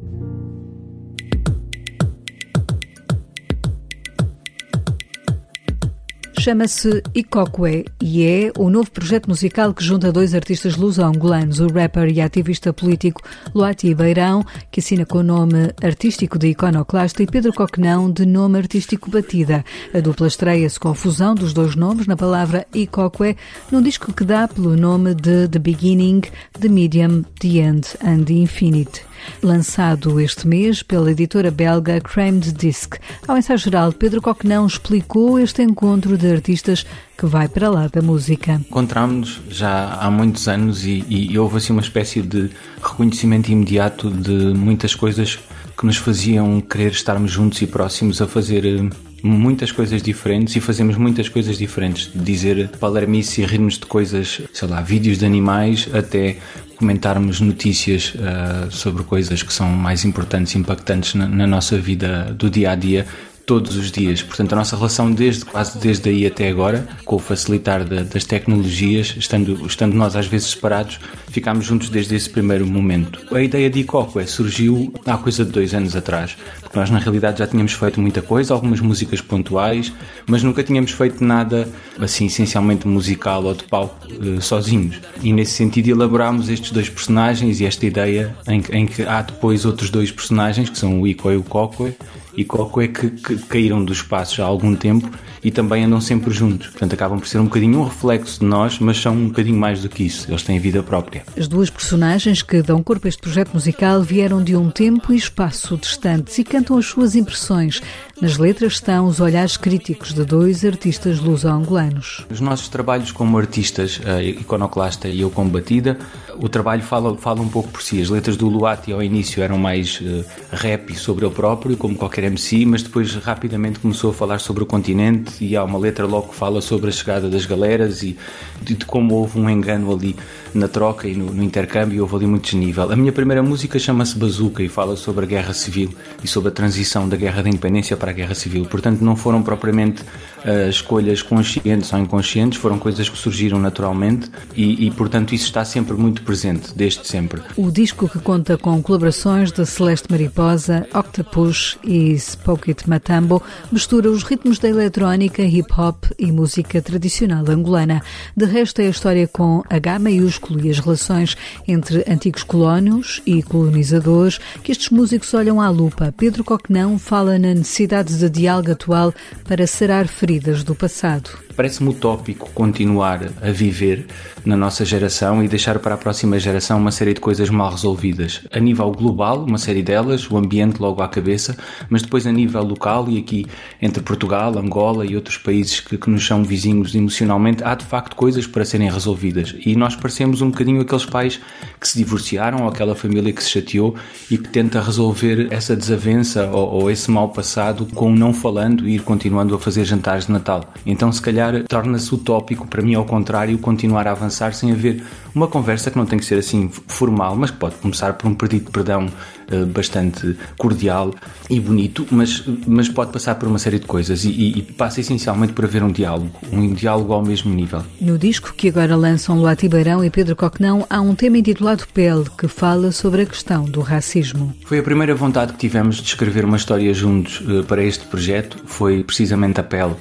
Chama-se 6.45 7.01
Ikokwe 7.15 7.85
e 7.99 8.23
é 8.23 8.51
o 8.55 8.69
novo 8.69 8.91
projeto 8.91 9.27
musical 9.27 9.73
que 9.73 9.83
junta 9.83 10.11
dois 10.11 10.35
artistas 10.35 10.75
luso-angolanos, 10.75 11.59
o 11.59 11.65
rapper 11.65 12.07
e 12.13 12.21
ativista 12.21 12.71
político 12.71 13.19
Luati 13.55 13.91
Beirão, 13.95 14.45
que 14.69 14.79
assina 14.79 15.07
com 15.07 15.17
o 15.17 15.23
nome 15.23 15.73
artístico 15.81 16.37
de 16.37 16.49
Iconoclasta, 16.49 17.23
e 17.23 17.25
Pedro 17.25 17.51
Coquenão, 17.51 18.11
de 18.11 18.27
nome 18.27 18.59
artístico 18.59 19.09
Batida. 19.09 19.65
A 19.91 19.99
dupla 19.99 20.27
estreia-se 20.27 20.79
com 20.79 20.89
a 20.89 20.93
fusão 20.93 21.33
dos 21.33 21.51
dois 21.51 21.75
nomes 21.75 22.05
na 22.05 22.15
palavra 22.15 22.67
Ikokwe, 22.75 23.35
num 23.71 23.81
disco 23.81 24.13
que 24.13 24.23
dá 24.23 24.47
pelo 24.47 24.77
nome 24.77 25.15
de 25.15 25.47
The 25.47 25.57
Beginning, 25.57 26.21
The 26.59 26.69
Medium, 26.69 27.23
The 27.39 27.57
End 27.57 27.87
and 28.05 28.23
The 28.25 28.33
Infinite 28.33 29.01
lançado 29.41 30.19
este 30.19 30.47
mês 30.47 30.83
pela 30.83 31.11
editora 31.11 31.51
belga 31.51 31.99
Cramed 32.01 32.51
Disc. 32.53 32.95
Ao 33.27 33.37
ensaio 33.37 33.59
geral, 33.59 33.91
Pedro 33.91 34.21
Coquenão 34.21 34.65
explicou 34.65 35.39
este 35.39 35.61
encontro 35.61 36.17
de 36.17 36.31
artistas 36.31 36.85
que 37.17 37.25
vai 37.25 37.47
para 37.47 37.69
lá 37.69 37.87
da 37.87 38.01
música. 38.01 38.53
Encontramos-nos 38.53 39.41
já 39.49 39.93
há 39.93 40.11
muitos 40.11 40.47
anos 40.47 40.85
e, 40.85 41.05
e 41.07 41.37
houve 41.39 41.57
assim 41.57 41.73
uma 41.73 41.81
espécie 41.81 42.21
de 42.21 42.49
reconhecimento 42.81 43.51
imediato 43.51 44.09
de 44.09 44.53
muitas 44.53 44.93
coisas 44.93 45.39
que 45.77 45.85
nos 45.85 45.97
faziam 45.97 46.61
querer 46.61 46.91
estarmos 46.91 47.31
juntos 47.31 47.61
e 47.61 47.67
próximos 47.67 48.21
a 48.21 48.27
fazer 48.27 48.65
eh, 48.65 48.89
muitas 49.21 49.71
coisas 49.71 50.01
diferentes 50.01 50.55
e 50.55 50.61
fazemos 50.61 50.95
muitas 50.97 51.27
coisas 51.27 51.57
diferentes. 51.57 52.11
De 52.13 52.23
dizer 52.23 52.69
palermice 52.79 53.41
e 53.41 53.45
rirmos 53.45 53.77
de 53.77 53.85
coisas, 53.85 54.41
sei 54.53 54.67
lá, 54.67 54.81
vídeos 54.81 55.17
de 55.17 55.25
animais, 55.25 55.89
até 55.93 56.37
comentarmos 56.75 57.41
notícias 57.41 58.13
uh, 58.15 58.71
sobre 58.71 59.03
coisas 59.03 59.41
que 59.41 59.53
são 59.53 59.67
mais 59.69 60.05
importantes 60.05 60.53
e 60.53 60.57
impactantes 60.57 61.15
na, 61.15 61.27
na 61.27 61.47
nossa 61.47 61.77
vida 61.77 62.33
do 62.37 62.49
dia 62.49 62.71
a 62.71 62.75
dia 62.75 63.05
todos 63.45 63.75
os 63.77 63.91
dias. 63.91 64.21
Portanto, 64.21 64.53
a 64.53 64.55
nossa 64.55 64.75
relação 64.75 65.11
desde 65.11 65.45
quase 65.45 65.77
desde 65.77 66.09
aí 66.09 66.25
até 66.25 66.49
agora, 66.49 66.87
com 67.05 67.15
o 67.15 67.19
facilitar 67.19 67.83
das 67.85 68.25
tecnologias, 68.25 69.15
estando, 69.17 69.65
estando 69.65 69.95
nós 69.95 70.15
às 70.15 70.27
vezes 70.27 70.49
separados, 70.49 70.99
ficámos 71.27 71.65
juntos 71.65 71.89
desde 71.89 72.15
esse 72.15 72.29
primeiro 72.29 72.65
momento. 72.65 73.19
A 73.35 73.41
ideia 73.41 73.69
de 73.69 73.81
Icoco 73.81 74.19
é, 74.19 74.25
surgiu 74.25 74.93
há 75.05 75.17
coisa 75.17 75.45
de 75.45 75.51
dois 75.51 75.73
anos 75.73 75.95
atrás, 75.95 76.35
porque 76.61 76.77
nós 76.77 76.89
na 76.89 76.99
realidade 76.99 77.39
já 77.39 77.47
tínhamos 77.47 77.73
feito 77.73 77.99
muita 78.01 78.21
coisa, 78.21 78.53
algumas 78.53 78.79
músicas 78.79 79.21
pontuais, 79.21 79.93
mas 80.25 80.43
nunca 80.43 80.63
tínhamos 80.63 80.91
feito 80.91 81.23
nada 81.23 81.67
assim 81.99 82.25
essencialmente 82.25 82.87
musical 82.87 83.43
ou 83.43 83.53
de 83.53 83.63
palco 83.65 83.95
eh, 84.09 84.41
sozinhos. 84.41 84.99
E 85.21 85.31
nesse 85.31 85.51
sentido 85.51 85.89
elaborámos 85.89 86.49
estes 86.49 86.71
dois 86.71 86.89
personagens 86.89 87.59
e 87.59 87.65
esta 87.65 87.85
ideia 87.85 88.35
em, 88.47 88.63
em 88.71 88.85
que 88.85 89.03
há 89.03 89.21
depois 89.21 89.65
outros 89.65 89.89
dois 89.89 90.11
personagens, 90.11 90.69
que 90.69 90.77
são 90.77 91.01
o 91.01 91.07
Ico 91.07 91.31
e 91.31 91.37
o 91.37 91.43
Coco, 91.43 91.93
e 92.37 92.43
Coco 92.43 92.81
é 92.81 92.87
que, 92.87 93.09
que, 93.09 93.37
caíram 93.37 93.83
dos 93.83 93.97
espaços 93.97 94.39
há 94.39 94.45
algum 94.45 94.75
tempo 94.75 95.09
e 95.43 95.51
também 95.51 95.85
andam 95.85 96.01
sempre 96.01 96.33
juntos. 96.33 96.67
Portanto, 96.67 96.93
acabam 96.93 97.19
por 97.19 97.27
ser 97.27 97.39
um 97.39 97.45
bocadinho 97.45 97.79
um 97.79 97.83
reflexo 97.83 98.39
de 98.39 98.45
nós, 98.45 98.79
mas 98.79 98.97
são 98.97 99.13
um 99.13 99.27
bocadinho 99.27 99.57
mais 99.57 99.81
do 99.81 99.89
que 99.89 100.03
isso. 100.03 100.29
Eles 100.29 100.43
têm 100.43 100.59
vida 100.59 100.81
própria. 100.83 101.23
As 101.37 101.47
duas 101.47 101.69
personagens 101.69 102.41
que 102.41 102.61
dão 102.61 102.81
corpo 102.83 103.07
a 103.07 103.09
este 103.09 103.21
projeto 103.21 103.53
musical 103.53 104.01
vieram 104.01 104.43
de 104.43 104.55
um 104.55 104.69
tempo 104.69 105.13
e 105.13 105.17
espaço 105.17 105.77
distantes 105.77 106.37
e 106.37 106.43
cantam 106.43 106.77
as 106.77 106.85
suas 106.85 107.15
impressões. 107.15 107.81
Nas 108.21 108.37
letras 108.37 108.73
estão 108.73 109.07
os 109.07 109.19
olhares 109.19 109.57
críticos 109.57 110.13
de 110.13 110.23
dois 110.23 110.63
artistas 110.63 111.19
luso-angolanos. 111.19 112.25
Os 112.31 112.39
nossos 112.39 112.69
trabalhos 112.69 113.11
como 113.11 113.37
artistas, 113.37 113.99
a 114.05 114.23
Iconoclasta 114.23 115.09
e 115.09 115.19
eu 115.19 115.29
como 115.29 115.49
Batida, 115.49 115.97
o 116.37 116.47
trabalho 116.47 116.81
fala, 116.81 117.17
fala 117.17 117.41
um 117.41 117.49
pouco 117.49 117.69
por 117.69 117.81
si. 117.81 118.01
As 118.01 118.09
letras 118.09 118.37
do 118.37 118.47
Luati 118.47 118.93
ao 118.93 119.03
início 119.03 119.43
eram 119.43 119.57
mais 119.57 119.99
uh, 119.99 120.23
rap 120.49 120.95
sobre 120.95 121.25
ele 121.25 121.35
próprio, 121.35 121.75
como 121.75 121.95
qualquer 121.95 122.23
MC, 122.23 122.65
mas 122.65 122.83
depois 122.83 123.13
rapidamente 123.15 123.79
começou 123.79 124.11
a 124.11 124.13
falar 124.13 124.39
sobre 124.39 124.63
o 124.63 124.65
continente 124.65 125.43
e 125.43 125.55
há 125.57 125.63
uma 125.63 125.77
letra 125.77 126.05
logo 126.05 126.29
que 126.29 126.35
fala 126.35 126.61
sobre 126.61 126.89
a 126.89 126.93
chegada 126.93 127.29
das 127.29 127.45
galeras 127.45 128.01
e 128.01 128.17
de, 128.61 128.75
de 128.75 128.85
como 128.85 129.15
houve 129.15 129.37
um 129.37 129.49
engano 129.49 129.93
ali 129.93 130.15
na 130.53 130.69
troca 130.69 131.05
e 131.05 131.15
no, 131.15 131.33
no 131.33 131.43
intercâmbio, 131.43 132.01
houve 132.01 132.15
ali 132.15 132.27
muito 132.27 132.45
desnível. 132.45 132.89
A 132.89 132.95
minha 132.95 133.11
primeira 133.11 133.43
música 133.43 133.77
chama-se 133.77 134.17
Bazuca 134.17 134.63
e 134.63 134.69
fala 134.69 134.95
sobre 134.95 135.25
a 135.25 135.27
guerra 135.27 135.53
civil 135.53 135.93
e 136.23 136.27
sobre 136.27 136.49
a 136.49 136.51
transição 136.51 137.09
da 137.09 137.17
guerra 137.17 137.43
da 137.43 137.49
independência 137.49 137.97
para 137.97 138.04
a 138.11 138.13
guerra 138.13 138.35
civil. 138.35 138.65
Portanto, 138.65 139.01
não 139.01 139.15
foram 139.15 139.41
propriamente 139.43 140.03
uh, 140.45 140.69
escolhas 140.69 141.21
conscientes 141.21 141.91
ou 141.91 141.99
inconscientes, 141.99 142.59
foram 142.59 142.77
coisas 142.77 143.09
que 143.09 143.17
surgiram 143.17 143.59
naturalmente 143.59 144.29
e, 144.55 144.85
e, 144.85 144.91
portanto, 144.91 145.33
isso 145.33 145.45
está 145.45 145.65
sempre 145.65 145.95
muito 145.95 146.21
presente, 146.21 146.73
desde 146.75 147.07
sempre. 147.07 147.41
O 147.57 147.71
disco 147.71 148.07
que 148.07 148.19
conta 148.19 148.57
com 148.57 148.81
colaborações 148.81 149.51
de 149.51 149.65
Celeste 149.65 150.09
Mariposa, 150.09 150.87
Octopus 150.93 151.77
e 151.83 152.17
Spoke 152.17 152.69
It 152.69 152.87
Matambo 152.87 153.41
mistura 153.71 154.09
os 154.09 154.23
ritmos 154.23 154.59
da 154.59 154.69
eletrónica, 154.69 155.41
hip 155.41 155.69
hop 155.77 156.05
e 156.19 156.31
música 156.31 156.81
tradicional 156.81 157.43
angolana. 157.49 158.01
De 158.35 158.45
resto, 158.45 158.81
é 158.81 158.87
a 158.87 158.89
história 158.89 159.27
com 159.27 159.63
H 159.69 159.99
maiúsculo 159.99 160.63
e 160.65 160.69
as 160.69 160.79
relações 160.79 161.35
entre 161.67 162.03
antigos 162.07 162.43
colónios 162.43 163.21
e 163.25 163.41
colonizadores 163.41 164.39
que 164.63 164.71
estes 164.71 164.89
músicos 164.89 165.33
olham 165.33 165.59
à 165.59 165.69
lupa. 165.69 166.13
Pedro 166.15 166.43
Coquenão 166.43 166.99
fala 166.99 167.39
na 167.39 167.53
necessidade 167.53 168.17
de 168.17 168.29
diálogo 168.29 168.71
atual 168.71 169.13
para 169.47 169.65
sarar 169.65 170.07
feridas 170.07 170.34
do 170.63 170.75
passado. 170.75 171.44
Parece-me 171.55 171.89
utópico 171.89 172.49
continuar 172.53 173.21
a 173.41 173.51
viver 173.51 174.05
na 174.45 174.55
nossa 174.55 174.85
geração 174.85 175.43
e 175.43 175.47
deixar 175.47 175.79
para 175.79 175.95
a 175.95 175.97
próxima 175.97 176.37
geração 176.39 176.77
uma 176.77 176.91
série 176.91 177.13
de 177.13 177.19
coisas 177.19 177.49
mal 177.49 177.71
resolvidas. 177.71 178.41
A 178.51 178.59
nível 178.59 178.91
global, 178.91 179.43
uma 179.43 179.57
série 179.57 179.81
delas, 179.81 180.29
o 180.29 180.37
ambiente 180.37 180.79
logo 180.79 181.01
à 181.01 181.07
cabeça, 181.07 181.57
mas 181.89 182.01
depois 182.01 182.27
a 182.27 182.31
nível 182.31 182.63
local 182.63 183.09
e 183.09 183.17
aqui 183.17 183.45
entre 183.81 184.03
Portugal, 184.03 184.57
Angola 184.57 185.05
e 185.05 185.15
outros 185.15 185.37
países 185.37 185.79
que, 185.79 185.97
que 185.97 186.09
nos 186.09 186.25
são 186.25 186.43
vizinhos 186.43 186.93
emocionalmente, 186.93 187.63
há 187.63 187.73
de 187.73 187.85
facto 187.85 188.15
coisas 188.15 188.45
para 188.45 188.63
serem 188.63 188.89
resolvidas. 188.89 189.55
E 189.65 189.75
nós 189.75 189.95
parecemos 189.95 190.41
um 190.41 190.51
bocadinho 190.51 190.81
aqueles 190.81 191.05
pais 191.05 191.39
que 191.79 191.87
se 191.87 191.97
divorciaram 191.97 192.63
ou 192.63 192.69
aquela 192.69 192.95
família 192.95 193.33
que 193.33 193.43
se 193.43 193.49
chateou 193.49 193.95
e 194.29 194.37
que 194.37 194.49
tenta 194.49 194.81
resolver 194.81 195.47
essa 195.51 195.75
desavença 195.75 196.45
ou, 196.47 196.83
ou 196.83 196.91
esse 196.91 197.09
mal 197.09 197.29
passado 197.29 197.87
com 197.93 198.11
não 198.11 198.33
falando 198.33 198.87
e 198.87 198.95
ir 198.95 199.01
continuando 199.01 199.55
a 199.55 199.59
fazer 199.59 199.85
jantares 199.85 200.27
de 200.27 200.31
Natal. 200.31 200.73
Então, 200.85 201.11
se 201.11 201.21
calhar, 201.21 201.44
torna-se 201.67 202.13
utópico, 202.13 202.67
para 202.67 202.81
mim, 202.81 202.95
ao 202.95 203.05
contrário, 203.05 203.57
continuar 203.57 204.07
a 204.07 204.11
avançar 204.11 204.53
sem 204.53 204.71
haver 204.71 205.03
uma 205.35 205.47
conversa 205.47 205.91
que 205.91 205.97
não 205.97 206.05
tem 206.05 206.17
que 206.17 206.25
ser 206.25 206.39
assim 206.39 206.69
formal, 206.87 207.35
mas 207.35 207.51
que 207.51 207.57
pode 207.57 207.75
começar 207.75 208.13
por 208.13 208.27
um 208.27 208.33
pedido 208.33 208.65
de 208.65 208.71
perdão 208.71 209.07
uh, 209.51 209.65
bastante 209.65 210.35
cordial 210.57 211.13
e 211.49 211.59
bonito, 211.59 212.07
mas, 212.09 212.43
mas 212.65 212.87
pode 212.87 213.11
passar 213.11 213.35
por 213.35 213.47
uma 213.47 213.59
série 213.59 213.77
de 213.77 213.85
coisas 213.85 214.23
e, 214.23 214.29
e, 214.29 214.61
passa 214.61 215.01
essencialmente 215.01 215.51
por 215.51 215.65
haver 215.65 215.83
um 215.83 215.91
diálogo, 215.91 216.31
um 216.51 216.73
diálogo 216.73 217.11
ao 217.11 217.23
mesmo 217.23 217.53
nível. 217.53 217.83
No 217.99 218.17
disco 218.17 218.53
que 218.53 218.69
agora 218.69 218.95
lançam 218.95 219.37
Luati 219.37 219.67
Beirão 219.67 220.03
e 220.03 220.09
Pedro 220.09 220.35
Coquenão, 220.35 220.87
há 220.89 221.01
um 221.01 221.13
tema 221.13 221.37
intitulado 221.37 221.85
Pele, 221.93 222.25
que 222.37 222.47
fala 222.47 222.91
sobre 222.93 223.23
a 223.23 223.25
questão 223.25 223.65
do 223.65 223.81
racismo. 223.81 224.55
Foi 224.65 224.79
a 224.79 224.83
primeira 224.83 225.13
vontade 225.13 225.51
que 225.53 225.59
tivemos 225.59 225.97
de 225.97 226.07
escrever 226.07 226.45
uma 226.45 226.57
história 226.57 226.93
juntos 226.93 227.41
uh, 227.41 227.63
para 227.65 227.83
este 227.83 228.05
projeto, 228.05 228.57
foi 228.65 229.03
precisamente 229.03 229.59
a 229.59 229.63
pele 229.63 229.95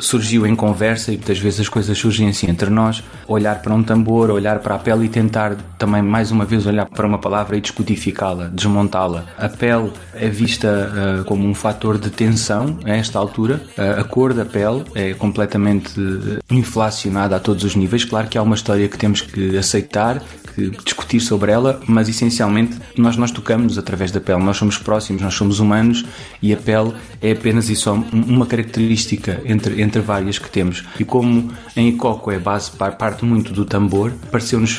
surgiu 0.00 0.46
em 0.46 0.54
conversa 0.54 1.12
e 1.12 1.16
muitas 1.16 1.38
vezes 1.38 1.60
as 1.60 1.68
coisas 1.68 1.96
surgem 1.96 2.28
assim 2.28 2.48
entre 2.48 2.70
nós, 2.70 3.02
olhar 3.26 3.60
para 3.62 3.74
um 3.74 3.82
tambor, 3.82 4.30
olhar 4.30 4.58
para 4.60 4.75
a 4.76 4.78
pele 4.78 5.06
e 5.06 5.08
tentar 5.08 5.56
também 5.78 6.02
mais 6.02 6.30
uma 6.30 6.44
vez 6.44 6.66
olhar 6.66 6.86
para 6.86 7.06
uma 7.06 7.18
palavra 7.18 7.56
e 7.56 7.60
descodificá-la, 7.60 8.48
desmontá-la. 8.48 9.24
A 9.36 9.48
pele 9.48 9.90
é 10.14 10.28
vista 10.28 10.68
uh, 11.20 11.24
como 11.24 11.46
um 11.46 11.54
fator 11.54 11.98
de 11.98 12.10
tensão 12.10 12.78
a 12.84 12.90
esta 12.90 13.18
altura, 13.18 13.60
uh, 13.76 14.00
a 14.00 14.04
cor 14.04 14.32
da 14.32 14.44
pele 14.44 14.84
é 14.94 15.14
completamente 15.14 15.98
uh, 15.98 16.38
inflacionada 16.50 17.36
a 17.36 17.40
todos 17.40 17.64
os 17.64 17.74
níveis. 17.74 18.04
Claro 18.04 18.28
que 18.28 18.38
há 18.38 18.42
uma 18.42 18.54
história 18.54 18.88
que 18.88 18.98
temos 18.98 19.20
que 19.20 19.56
aceitar, 19.56 20.22
que 20.54 20.70
discutir 20.84 21.20
sobre 21.20 21.52
ela, 21.52 21.80
mas 21.86 22.08
essencialmente 22.08 22.78
nós 22.96 23.16
nós 23.16 23.30
tocamos 23.30 23.78
através 23.78 24.10
da 24.10 24.20
pele, 24.20 24.42
nós 24.42 24.56
somos 24.56 24.78
próximos, 24.78 25.20
nós 25.22 25.34
somos 25.34 25.58
humanos 25.58 26.04
e 26.40 26.52
a 26.52 26.56
pele 26.56 26.94
é 27.20 27.32
apenas 27.32 27.68
e 27.68 27.76
só 27.76 27.94
uma 27.94 28.46
característica 28.46 29.40
entre, 29.44 29.80
entre 29.82 30.00
várias 30.00 30.38
que 30.38 30.50
temos. 30.50 30.84
E 30.98 31.04
como 31.04 31.50
em 31.76 31.88
Icoco 31.88 32.30
é 32.30 32.38
base, 32.38 32.70
parte 32.70 33.24
muito 33.24 33.52
do 33.52 33.64
tambor, 33.64 34.12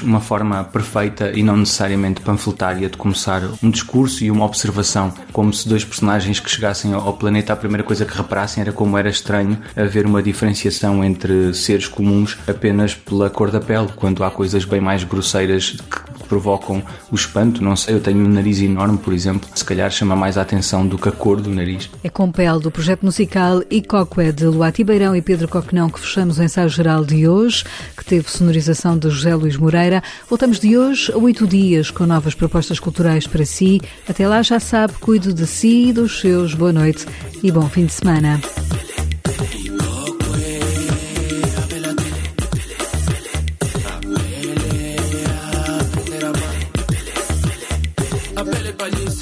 uma 0.02 0.20
forma 0.20 0.64
perfeita 0.64 1.32
e 1.34 1.44
não 1.44 1.58
necessariamente 1.58 2.22
panfletária 2.22 2.90
de 2.90 2.98
começar 2.98 3.42
um 3.62 3.70
discurso 3.70 4.24
e 4.24 4.32
uma 4.32 4.46
observação, 4.46 5.14
como 5.32 5.54
se 5.54 5.68
dois 5.68 5.84
personagens 5.84 6.40
que 6.40 6.50
chegassem 6.50 6.94
ao 6.94 7.14
planeta 7.14 7.54
a 7.54 7.56
primeira 7.56 7.84
coisa 7.84 8.06
que 8.06 8.16
reparassem 8.16 8.62
era 8.62 8.72
como 8.72 8.98
era 8.98 9.10
estranho 9.10 9.58
haver 9.76 10.06
uma 10.06 10.22
diferenciação 10.22 11.04
entre 11.04 11.54
seres 11.54 11.88
comuns 11.88 12.38
apenas 12.48 12.94
pela 12.94 13.30
cor 13.30 13.52
da 13.52 13.60
pele, 13.60 13.90
quando 13.96 14.24
há 14.24 14.32
coisas 14.32 14.66
bem 14.66 14.82
mais 14.82 15.04
grosseiras 15.04 15.72
que 15.72 16.07
provocam 16.28 16.84
o 17.12 17.16
espanto. 17.16 17.64
Não 17.64 17.76
sei, 17.76 17.96
eu 17.96 18.00
tenho 18.00 18.20
um 18.20 18.30
nariz 18.30 18.60
enorme, 18.62 18.98
por 18.98 19.14
exemplo, 19.14 19.50
se 19.56 19.64
calhar 19.66 19.90
chama 19.92 20.16
mais 20.16 20.38
a 20.38 20.42
atenção 20.42 20.86
do 20.86 20.98
que 20.98 21.10
a 21.10 21.12
cor 21.12 21.42
do 21.42 21.50
nariz. 21.50 21.90
É 22.04 22.10
com 22.10 22.32
pele 22.32 22.60
do 22.60 22.72
projeto 22.72 23.04
musical 23.04 23.64
Icoque 23.70 24.32
de 24.32 24.46
Luati 24.46 24.84
Beirão 24.84 25.16
e 25.16 25.22
Pedro 25.22 25.48
Coquenão 25.48 25.90
que 25.90 26.00
fechamos 26.00 26.38
o 26.38 26.44
ensaio 26.44 26.70
geral 26.70 27.04
de 27.04 27.28
hoje, 27.28 27.64
que 27.96 28.06
teve 28.06 28.30
sonorização 28.30 28.98
de 28.98 29.10
José 29.10 29.36
Luís 29.36 29.58
Moreira. 29.58 30.04
Voltamos 30.30 30.60
de 30.60 30.78
hoje 30.78 31.12
a 31.12 31.18
oito 31.18 31.48
dias 31.48 31.92
com 31.92 32.06
novas 32.06 32.36
propostas 32.36 32.80
culturais 32.80 33.28
para 33.28 33.46
si. 33.46 33.82
Até 34.08 34.28
lá 34.28 34.42
já 34.42 34.60
sabe, 34.60 34.94
cuido 34.94 35.34
de 35.34 35.46
si 35.48 35.88
e 35.88 35.94
dos 35.94 36.20
seus. 36.20 36.54
Boa 36.54 36.74
noite 36.74 37.06
e 37.44 37.52
bom 37.52 37.68
fim 37.70 37.86
de 37.86 37.94
semana. 37.94 38.40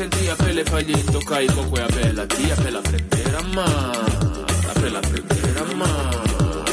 sentia 0.09 0.35
per 0.35 0.53
le 0.53 0.63
fagliette, 0.63 1.17
ok, 1.17 1.53
con 1.53 1.69
quella 1.69 1.87
bella 1.87 2.25
tia, 2.27 2.55
per 2.55 2.71
la 2.71 2.81
prendere 2.81 3.37
a 3.37 3.41
mano, 3.53 4.45
per 4.73 4.91
la 4.91 4.99
prendere 4.99 5.59
a 5.59 5.73
mano. 5.73 6.63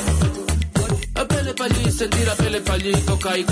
A 1.15 1.25
per 1.25 1.43
le 1.43 1.53
fagliette, 1.55 1.91
sentire 1.91 2.35
per 2.37 2.51
le 2.51 2.61
fagliette, 2.61 3.11
a. 3.11 3.45